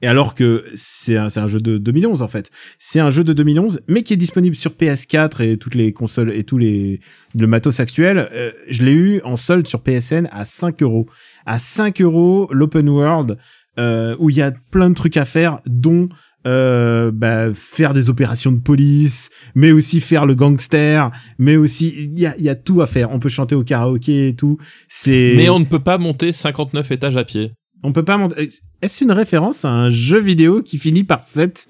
[0.02, 2.52] et alors que c'est un un jeu de 2011 en fait.
[2.78, 6.34] C'est un jeu de 2011, mais qui est disponible sur PS4 et toutes les consoles
[6.34, 7.00] et tous les
[7.36, 8.30] le matos actuel.
[8.34, 11.08] Euh, je l'ai eu en solde sur PSN à 5 euros
[11.46, 13.38] à 5 euros l'open world
[13.80, 16.10] euh, où il y a plein de trucs à faire dont
[16.48, 22.18] euh, bah, faire des opérations de police mais aussi faire le gangster mais aussi il
[22.20, 25.34] y a, y a tout à faire on peut chanter au karaoké et tout c'est
[25.36, 27.52] Mais on ne peut pas monter 59 étages à pied.
[27.84, 28.48] on peut pas monter
[28.82, 31.68] est-ce une référence à un jeu vidéo qui finit par 7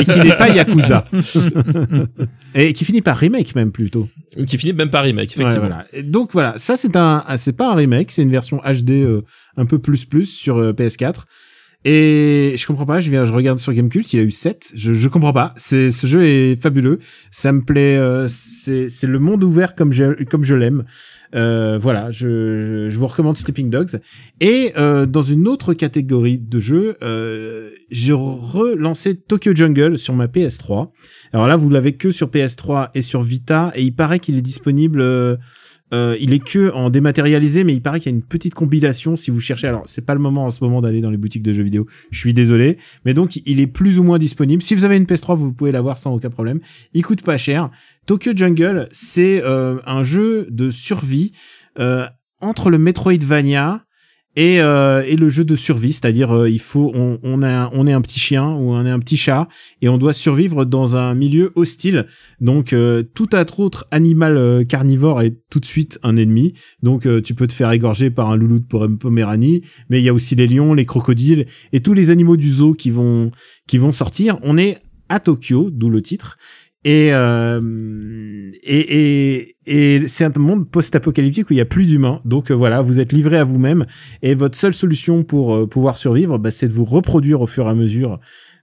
[0.00, 1.04] et qui n'est pas Yakuza
[2.54, 4.08] et qui finit par remake même plutôt
[4.46, 5.68] Qui finit même par remake, Ouais, effectivement.
[5.68, 5.86] voilà.
[5.92, 8.90] Et donc voilà, ça c'est un, un- c'est pas un remake, c'est une version HD
[8.90, 9.22] euh,
[9.56, 11.22] un peu plus plus sur euh, PS4.
[11.84, 14.72] Et je comprends pas, je viens, je regarde sur Gamecult, il a eu 7.
[14.74, 15.54] Je, je comprends pas.
[15.56, 16.98] C'est, ce jeu est fabuleux.
[17.30, 17.96] Ça me plaît.
[17.96, 20.84] euh, c'est, c'est le monde ouvert comme je, comme je l'aime.
[21.34, 24.00] Euh, voilà, je, je vous recommande Sleeping Dogs.
[24.40, 30.26] Et euh, dans une autre catégorie de jeux, euh, j'ai relancé Tokyo Jungle sur ma
[30.26, 30.90] PS3.
[31.32, 34.42] Alors là, vous l'avez que sur PS3 et sur Vita, et il paraît qu'il est
[34.42, 35.38] disponible.
[35.94, 39.16] Euh, il est que en dématérialisé, mais il paraît qu'il y a une petite compilation
[39.16, 39.66] si vous cherchez.
[39.66, 41.86] Alors, c'est pas le moment en ce moment d'aller dans les boutiques de jeux vidéo.
[42.10, 44.62] Je suis désolé, mais donc il est plus ou moins disponible.
[44.62, 46.60] Si vous avez une PS3, vous pouvez l'avoir sans aucun problème.
[46.94, 47.70] Il coûte pas cher.
[48.06, 51.32] Tokyo Jungle, c'est euh, un jeu de survie
[51.78, 52.06] euh,
[52.40, 53.84] entre le Metroidvania
[54.38, 58.20] et, euh, et le jeu de survie, c'est-à-dire euh, il faut on, est un petit
[58.20, 59.48] chien ou on est un petit chat
[59.82, 62.06] et on doit survivre dans un milieu hostile.
[62.40, 66.52] Donc euh, tout autre animal carnivore est tout de suite un ennemi.
[66.84, 70.08] Donc tu peux te faire égorger par un loulou de Pom- Poméranie, mais il y
[70.08, 73.32] a aussi les lions, les crocodiles et tous les animaux du zoo qui vont
[73.66, 74.38] qui vont sortir.
[74.42, 74.78] On est
[75.08, 76.38] à Tokyo, d'où le titre.
[76.88, 77.60] Et, euh,
[78.62, 82.20] et, et, et c'est un monde post-apocalyptique où il n'y a plus d'humains.
[82.24, 83.84] Donc euh, voilà, vous êtes livré à vous-même.
[84.22, 87.66] Et votre seule solution pour euh, pouvoir survivre, bah, c'est de vous reproduire au fur
[87.66, 88.20] et à mesure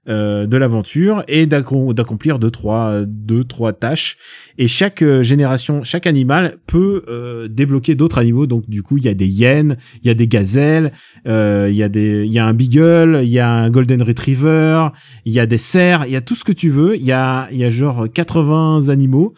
[0.08, 4.18] euh, de l'aventure et d'accom- d'accomplir deux trois deux trois tâches.
[4.58, 8.45] Et chaque euh, génération chaque animal peut euh, débloquer d'autres animaux.
[8.47, 10.91] Donc du coup il y a des hyènes il y a des gazelles
[11.28, 14.01] euh, il y a des il y a un beagle il y a un golden
[14.01, 14.89] retriever
[15.26, 16.95] il y a des cerfs il y a tout ce que tu veux.
[16.95, 19.34] Il y a il y a genre 80 animaux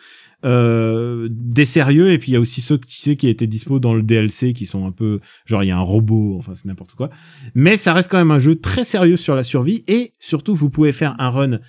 [0.45, 3.95] euh, des sérieux et puis il y a aussi ceux sais qui étaient dispo dans
[3.95, 6.93] le DLC qui sont un peu genre il y a un robot enfin c'est n'importe
[6.93, 7.09] quoi.
[7.55, 10.69] Mais ça reste quand même un jeu très sérieux sur la survie et surtout vous
[10.69, 11.59] pouvez faire un run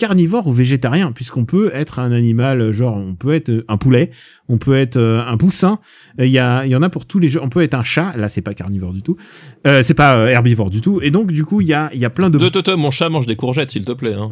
[0.00, 4.10] carnivore ou végétarien puisqu'on peut être un animal genre on peut être un poulet
[4.48, 5.78] on peut être euh, un poussin
[6.18, 7.84] il y a il y en a pour tous les jeux on peut être un
[7.84, 9.18] chat là c'est pas carnivore du tout
[9.66, 11.98] euh, c'est pas euh, herbivore du tout et donc du coup il y a il
[12.00, 14.14] y a plein de De, de, de, mon chat mange des courgettes, s'il te plaît.
[14.14, 14.30] Hein.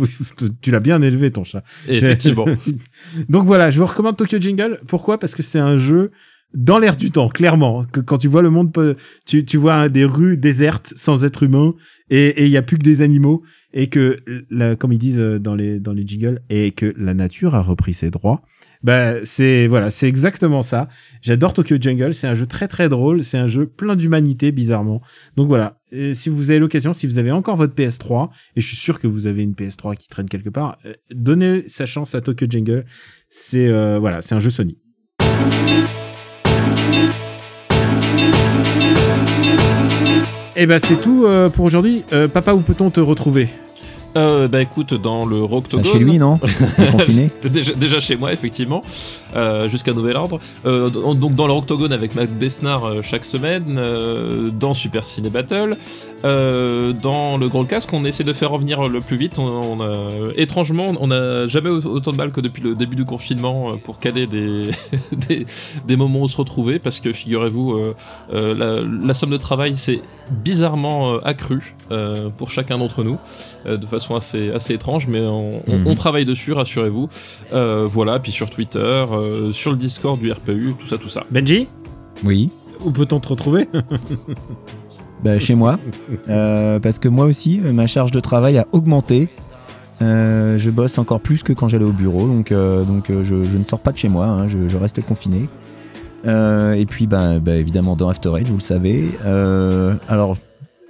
[0.62, 2.46] tu l'as bien élevé ton chat effectivement.
[3.28, 4.80] donc voilà, je vous recommande Tokyo Jingle.
[4.86, 5.18] Pourquoi?
[5.18, 6.10] Parce que c'est un jeu
[6.54, 7.84] dans l'air du temps, clairement.
[7.84, 8.96] Que quand tu vois le monde,
[9.26, 11.74] tu, tu vois des rues désertes sans être humain
[12.10, 13.42] et il y a plus que des animaux
[13.72, 14.18] et que,
[14.50, 16.04] la, comme ils disent euh, dans les dans les
[16.50, 18.42] et que la nature a repris ses droits.
[18.82, 20.88] Bah c'est voilà, c'est exactement ça.
[21.22, 22.12] J'adore Tokyo Jungle.
[22.12, 23.24] C'est un jeu très très drôle.
[23.24, 25.00] C'est un jeu plein d'humanité bizarrement.
[25.36, 25.78] Donc voilà.
[25.90, 28.98] Et si vous avez l'occasion, si vous avez encore votre PS3, et je suis sûr
[28.98, 32.46] que vous avez une PS3 qui traîne quelque part, euh, donnez sa chance à Tokyo
[32.50, 32.84] Jungle.
[33.30, 34.78] C'est euh, voilà, c'est un jeu Sony.
[40.54, 42.04] Et ben c'est tout euh, pour aujourd'hui.
[42.12, 43.48] Euh, papa, où peut-on te retrouver?
[44.14, 45.86] Euh, bah écoute, dans le Bah, Roctogone.
[45.86, 46.38] chez lui, non?
[46.92, 47.30] Confiné.
[47.50, 48.82] déjà, déjà chez moi, effectivement,
[49.34, 50.38] euh, jusqu'à nouvel ordre.
[50.66, 55.30] Euh, donc dans le Octogone avec Mac Besnard euh, chaque semaine, euh, dans Super Ciné
[55.30, 55.78] Battle,
[56.26, 59.38] euh, dans le Gros Casque, on essaie de faire revenir le plus vite.
[59.38, 59.94] On, on a,
[60.36, 63.98] étrangement, on n'a jamais eu autant de balles que depuis le début du confinement pour
[63.98, 64.72] caler des,
[65.28, 65.46] des,
[65.86, 67.94] des moments où se retrouver, parce que figurez-vous, euh,
[68.34, 73.18] euh, la, la somme de travail, c'est bizarrement euh, accru euh, pour chacun d'entre nous,
[73.66, 75.86] euh, de façon assez, assez étrange, mais on, on- Mhm.
[75.86, 77.08] on travaille dessus, rassurez-vous.
[77.52, 81.22] Euh, voilà, puis sur Twitter, euh, sur le Discord du RPU, tout ça, tout ça.
[81.30, 81.68] Benji,
[82.24, 82.50] Oui.
[82.84, 83.68] où peut-on te retrouver
[85.22, 85.78] Bah, chez moi.
[86.28, 89.28] Euh, parce que moi aussi, ma charge de travail a augmenté.
[90.00, 93.36] Euh, je bosse encore plus que quand j'allais au bureau, donc, euh, donc euh, je,
[93.44, 95.48] je ne sors pas de chez moi, hein, je, je reste confiné.
[96.26, 99.10] Euh, et puis, bah, bah, évidemment, dans After Eight, vous le savez.
[99.24, 100.36] Euh, alors,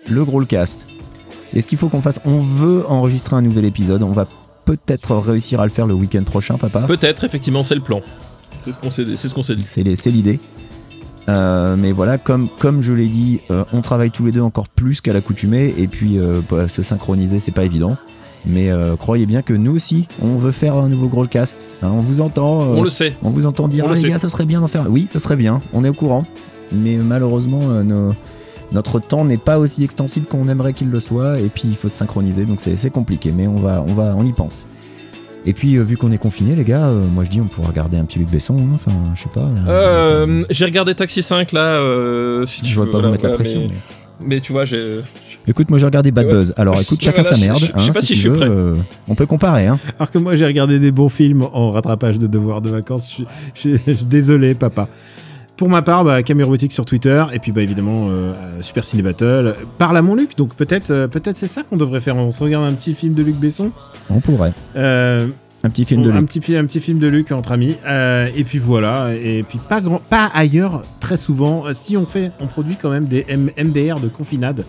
[0.08, 0.86] le gros cast.
[1.54, 4.02] Est-ce qu'il faut qu'on fasse On veut enregistrer un nouvel épisode.
[4.02, 4.26] On va
[4.64, 6.80] peut-être réussir à le faire le week-end prochain, papa.
[6.80, 8.00] Peut-être, effectivement, c'est le plan.
[8.58, 9.96] C'est ce qu'on s'est c'est ce dit.
[9.96, 10.38] C'est l'idée.
[11.28, 14.68] Euh, mais voilà, comme, comme je l'ai dit, euh, on travaille tous les deux encore
[14.68, 17.96] plus qu'à l'accoutumée, et puis euh, bah, se synchroniser, c'est pas évident.
[18.44, 21.68] Mais euh, croyez bien que nous aussi, on veut faire un nouveau Growlcast.
[21.82, 22.62] Hein, on vous entend.
[22.62, 23.14] euh, On le sait.
[23.22, 24.08] on vous entend dire on ah, le les sait.
[24.08, 24.86] gars, ça serait bien d'en faire.
[24.90, 25.60] Oui, ça serait bien.
[25.72, 26.24] On est au courant.
[26.72, 28.14] Mais malheureusement, euh, nos-
[28.72, 31.38] notre temps n'est pas aussi extensible qu'on aimerait qu'il le soit.
[31.38, 33.32] Et puis il faut se synchroniser, donc c'est compliqué.
[33.36, 34.66] Mais on va, on va, on y pense.
[35.44, 37.68] Et puis euh, vu qu'on est confiné, les gars, euh, moi je dis on pourra
[37.68, 38.56] regarder un petit Luc Besson.
[38.58, 38.72] hein.
[38.76, 39.46] Enfin, je sais pas.
[39.68, 43.26] Euh, j'ai regardé Taxi 5 là, euh, si tu je veux, pas vous voilà, mettre
[43.26, 43.58] la pression.
[43.60, 43.74] mais, mais-
[44.20, 45.00] mais tu vois, j'ai.
[45.46, 46.32] Écoute, moi j'ai regardé Bad Ouais.
[46.32, 46.54] Buzz.
[46.56, 47.58] Alors écoute, chacun Voilà, sa merde.
[47.58, 48.48] je- je hein, sais pas si je suis veux, prêt.
[48.48, 48.76] euh,
[49.08, 49.66] on peut comparer.
[49.66, 49.78] Hein.
[49.98, 53.18] Alors que moi, j'ai regardé des bons films en rattrapage de devoirs de vacances.
[53.18, 54.88] Je, je- je- je- désolé, papa.
[55.56, 58.84] Pour ma part, bah, Caméra Boutique sur Twitter, et puis bah, évidemment euh, euh, Super
[58.84, 59.54] Ciné Battle.
[59.78, 62.16] Parle à mon Luc, donc peut-être euh, peut-être c'est ça qu'on devrait faire.
[62.16, 63.70] On se regarde un petit film de Luc Besson?
[64.10, 64.52] On pourrait.
[65.64, 66.28] Un petit film de un Luc.
[66.30, 67.76] petit, un petit film de Luc entre amis.
[67.86, 69.10] Euh, et puis voilà.
[69.14, 71.66] Et puis pas, grand, pas ailleurs, très souvent.
[71.66, 74.64] Euh, Si on fait, on produit quand même des M- MDR de confinade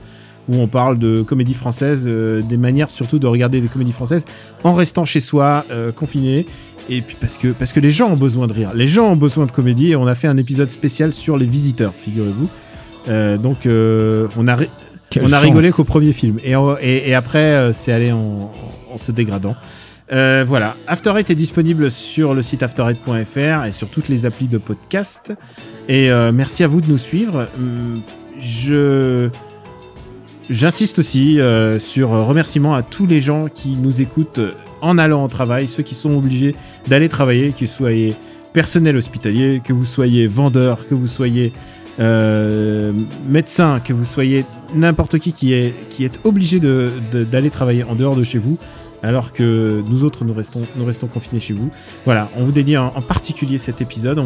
[0.50, 4.24] où on parle de comédie française, euh, des manières surtout de regarder des comédies françaises
[4.64, 6.46] en restant chez soi, euh, confiné.
[6.90, 9.16] Et puis parce que, parce que les gens ont besoin de rire, les gens ont
[9.16, 9.92] besoin de comédie.
[9.92, 12.50] Et on a fait un épisode spécial sur les visiteurs, figurez-vous.
[13.08, 14.58] Euh, donc on a,
[15.10, 15.42] Quelle on a chance.
[15.42, 16.40] rigolé qu'au premier film.
[16.44, 18.52] Et, en- et, et après, c'est allé en,
[18.94, 19.56] en se dégradant.
[20.12, 24.48] Euh, voilà, After Eight est disponible sur le site after8.fr et sur toutes les applis
[24.48, 25.34] de podcast.
[25.88, 27.48] Et euh, merci à vous de nous suivre.
[27.58, 28.02] Hum,
[30.50, 34.42] j'insiste aussi euh, sur remerciement à tous les gens qui nous écoutent
[34.82, 36.56] en allant au travail, ceux qui sont obligés
[36.88, 38.16] d'aller travailler, que vous soyez
[38.52, 41.54] personnel hospitalier, que vous soyez vendeur, que vous soyez
[41.98, 44.46] médecin, que vous soyez
[44.76, 48.60] n'importe qui qui est, qui est obligé d'aller travailler en dehors de chez vous,
[49.04, 51.70] alors que nous autres, nous restons, confinés chez vous.
[52.06, 54.24] Voilà, on vous dédie en, particulier cet épisode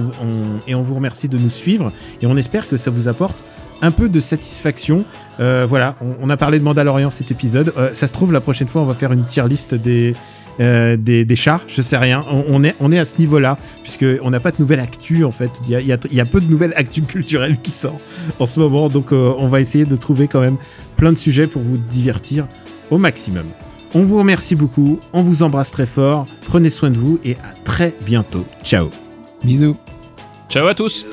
[0.67, 3.43] et on vous remercie de nous suivre et on espère que ça vous apporte
[3.81, 5.05] un peu de satisfaction.
[5.39, 7.73] Euh, voilà, on, a parlé de Mandalorian cet épisode.
[7.77, 10.13] Euh, ça se trouve, la prochaine fois, on va faire une tier liste des,
[10.59, 12.23] euh, des, chats, je sais rien.
[12.29, 15.61] On, est, à ce niveau-là, puisque on n'a pas de nouvelles actu en fait.
[15.67, 18.01] Il y a, peu de nouvelles actu culturelles qui sortent
[18.39, 20.57] en ce moment, donc on va essayer de trouver quand même
[20.95, 22.47] plein de sujets pour vous divertir
[22.89, 23.45] au maximum.
[23.97, 27.55] On vous remercie beaucoup, on vous embrasse très fort, prenez soin de vous et à
[27.63, 28.45] très bientôt.
[28.63, 28.91] Ciao
[29.43, 29.75] Bisous.
[30.49, 31.03] Ciao à tous.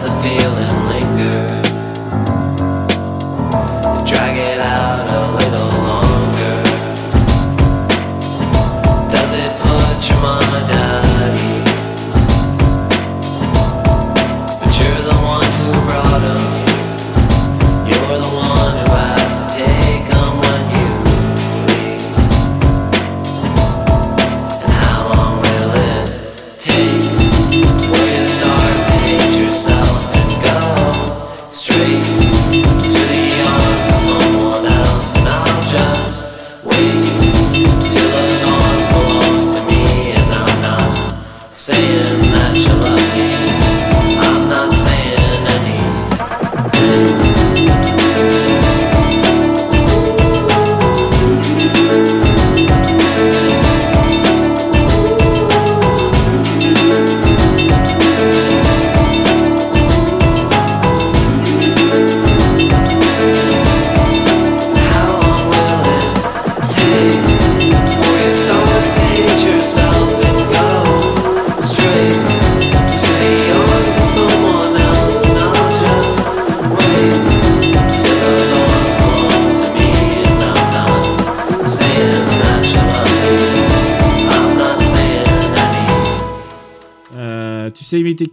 [0.00, 0.77] The feeling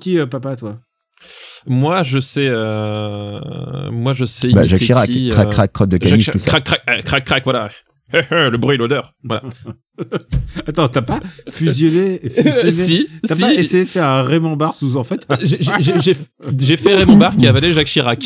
[0.05, 0.77] qui, euh, papa, toi?
[1.65, 4.49] Moi, je sais, euh, moi, je sais.
[4.49, 6.51] Bah, Jacques Chirac, qui, crac, euh, crac, crotte de Chirac- tout ça.
[6.51, 7.71] Crac, crac, euh, crac, crac, voilà.
[8.29, 9.13] le bruit, l'odeur.
[9.23, 9.41] Voilà.
[10.67, 13.41] Attends, t'as pas fusionné, fusionné si, T'as si.
[13.41, 17.47] pas essayé de faire un Raymond Barre sous en fait J'ai- fait Raymond Barre qui
[17.47, 18.23] a avalé Jacques Chirac.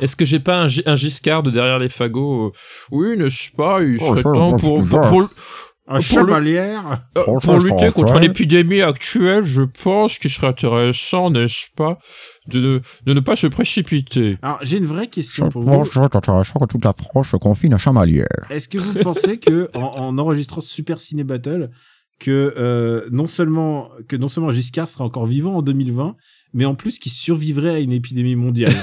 [0.00, 2.52] Est-ce que j'ai pas un, Gi- un Giscard de derrière les fagots?
[2.90, 3.80] Oui, n'est-ce pas?
[3.82, 4.86] Il Oh, serait ça, temps pour, ça.
[4.86, 5.28] pour, pour,
[5.88, 11.30] Un Pour le- chevalière euh, pour lutter contre l'épidémie actuelle, je pense qu'il serait intéressant,
[11.30, 11.98] n'est-ce pas,
[12.46, 14.38] de, ne- de ne pas se précipiter.
[14.42, 15.72] Alors, j'ai une vraie question pour vous.
[15.72, 18.26] Franchement, c'est intéressant que toute la France se confie à chamalière.
[18.48, 21.70] Est-ce que vous pensez que, en, en enregistrant Super Ciné Battle,
[22.20, 26.14] que euh, non seulement que non seulement Giscard sera encore vivant en 2020,
[26.54, 28.72] mais en plus qu'il survivrait à une épidémie mondiale?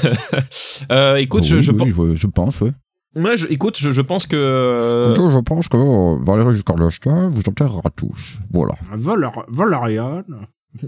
[0.92, 2.72] Euh, écoute, je, Oui, je, oui, pense, je, je pense, oui.
[3.16, 6.76] Moi, je, écoute, je, je pense que euh, Je, je pense que euh, Valéry Giscard
[6.76, 8.40] d'Estaing vous enterrera tous.
[8.54, 8.74] Voilà.
[8.92, 10.24] Valor, Valerian.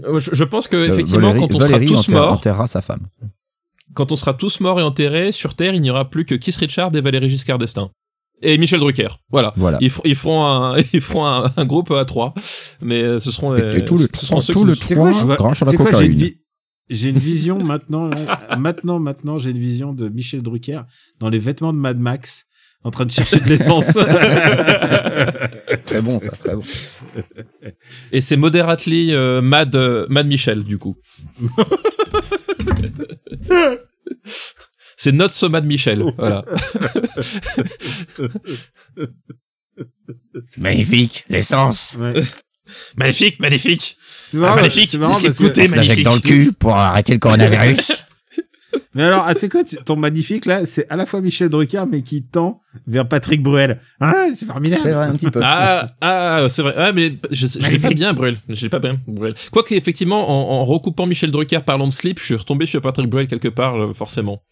[0.04, 2.80] euh, je, je pense que Euh, effectivement, quand on sera tous enterra- morts, enterrera sa
[2.82, 3.06] femme.
[3.94, 6.56] quand on sera tous morts et enterrés sur Terre, il n'y aura plus que Keith
[6.56, 7.90] Richard et Valéry Giscard d'Estaing
[8.44, 9.08] et Michel Drucker.
[9.30, 9.52] Voilà.
[9.56, 9.78] Voilà.
[9.80, 12.34] Ils, ils feront un, ils feront un, un groupe à trois,
[12.80, 15.10] mais ce seront Et, les, et tous les ce seront trois, ceux tous qui- quoi,
[15.10, 16.34] trois grâce à la c'est quoi, j'ai une, cocaïne.
[16.88, 20.82] J'ai une vision maintenant, là, maintenant, maintenant, j'ai une vision de Michel Drucker
[21.18, 22.46] dans les vêtements de Mad Max,
[22.84, 23.92] en train de chercher de l'essence.
[25.84, 26.62] Très bon, ça, très bon.
[28.12, 30.96] Et c'est moderately euh, Mad, euh, Mad Michel, du coup.
[34.96, 36.44] c'est notre so Mad Michel, voilà.
[40.56, 41.96] Magnifique, l'essence.
[41.98, 42.22] Ouais.
[42.96, 43.96] magnifique, magnifique.
[44.32, 46.52] C'est marrant, Ah, magnifique, c'est marrant parce que, On se la jette dans le cul
[46.58, 48.06] pour arrêter le coronavirus.
[48.94, 51.84] mais alors, ah, tu sais quoi, ton magnifique là, c'est à la fois Michel Drucker,
[51.90, 53.78] mais qui tend vers Patrick Bruel.
[54.00, 54.80] Ah, c'est formidable.
[54.82, 55.40] C'est vrai, un petit peu.
[55.44, 56.72] Ah, ah, c'est vrai.
[56.78, 58.38] Ah, mais je, je l'ai pas bien, Bruel.
[58.48, 59.34] Je l'ai pas bien, Bruel.
[59.50, 63.10] Quoique, effectivement, en, en recoupant Michel Drucker parlant de slip, je suis retombé sur Patrick
[63.10, 64.42] Bruel quelque part, euh, forcément.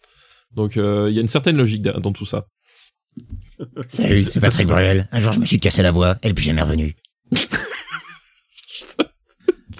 [0.55, 2.45] Donc, euh, il y a une certaine logique da- dans tout ça.
[3.87, 5.07] Salut, c'est Patrick Bruel.
[5.11, 6.95] Un jour, je me suis cassé la voix, elle est plus jamais revenue.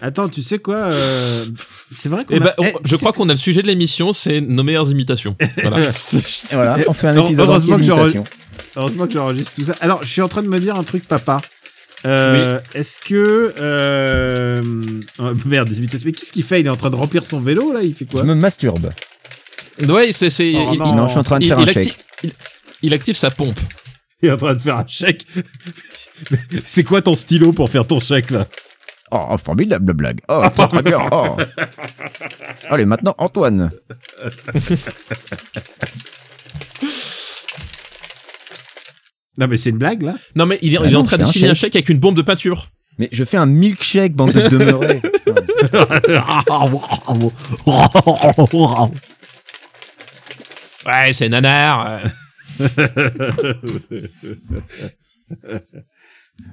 [0.01, 1.45] Attends, tu sais quoi euh,
[1.91, 3.67] C'est vrai qu'on Eh a- ben, on- eh, je crois qu'on a le sujet de
[3.67, 5.35] l'émission, c'est nos meilleures imitations.
[5.61, 5.89] Voilà.
[6.87, 7.83] On fait un épisode heureusement que.
[8.77, 9.73] Heureusement que j'enregistre tout ça.
[9.81, 11.37] Alors, je suis en train de me dire un truc, papa.
[12.05, 14.61] Euh, Est-ce que euh...
[15.19, 16.05] oh, merde, des imitations.
[16.07, 16.61] Mais qu'est-ce qu'il fait?
[16.61, 17.81] Il est en train de remplir son vélo là?
[17.83, 18.21] Il fait quoi?
[18.21, 18.89] Je me masturbe.
[19.87, 20.95] ouais, c'est, c'est, Oh, il, non.
[20.95, 22.05] Non, je suis en train de il- faire il un active- chèque.
[22.23, 22.31] il-
[22.83, 23.59] il active sa pompe.
[24.23, 25.25] Il est en train de faire un chèque.
[26.65, 28.47] C'est quoi ton stylo pour faire ton chèque là?
[29.11, 30.21] Oh, formidable blague.
[30.29, 30.99] Oh, très très bien.
[31.11, 31.35] Oh.
[32.69, 33.71] Allez, maintenant, Antoine.
[39.37, 40.15] Non mais c'est une blague là.
[40.35, 41.75] Non, mais il est, Ah il est non, en train de un signer un chèque.
[41.75, 42.67] avec une bombe de peinture.
[42.99, 45.01] Mais je fais un milkshake, bande de demeurés.
[50.85, 52.01] Ouais, c'est nanar.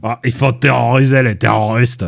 [0.02, 2.04] Ah, il faut terroriser les terroristes.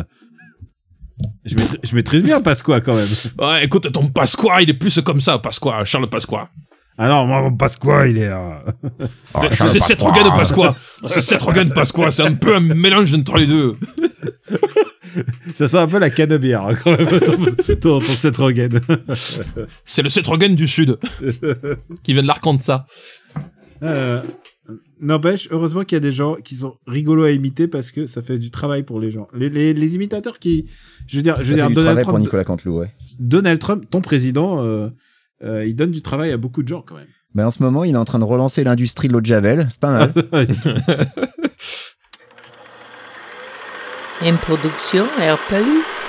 [1.45, 3.05] Je, maîtrise, je maîtrise bien Pasqua quand même.
[3.39, 6.49] Ouais, écoute, ton Pasqua, il est plus comme ça, Pasqua, Charles Pasqua.
[6.97, 8.27] Ah non, moi mon Pasqua il est.
[8.27, 8.51] euh,
[9.51, 10.75] C'est- Seth Rogen de Pasqua.
[11.05, 12.11] C'est Seth Rogen de Pasqua.
[12.11, 13.75] C'est un peu un mélange entre les deux.
[15.55, 17.37] Ça sent un peu la cannebière hein, quand même, ton,
[17.75, 18.69] ton, ton Seth Rogen.
[19.83, 20.97] C'est le Seth Rogen du Sud.
[22.03, 22.85] qui vient de l'Arkansas.
[23.83, 24.21] Euh,
[25.01, 28.21] N'empêche, heureusement qu'il y a des gens qui sont rigolos à imiter parce que ça
[28.21, 29.27] fait du travail pour les gens.
[29.33, 30.67] Les, les, les imitateurs qui,
[31.07, 32.79] je veux dire, je veux Ça dire fait du Donald travail pour Trump, Nicolas Canteloup,
[32.79, 32.93] ouais.
[33.19, 34.89] Donald Trump, ton président, euh,
[35.43, 37.07] euh, il donne du travail à beaucoup de gens quand même.
[37.33, 39.65] Mais en ce moment, il est en train de relancer l'industrie de l'eau de Javel.
[39.71, 40.13] C'est pas mal.
[44.23, 46.00] Une production RPU.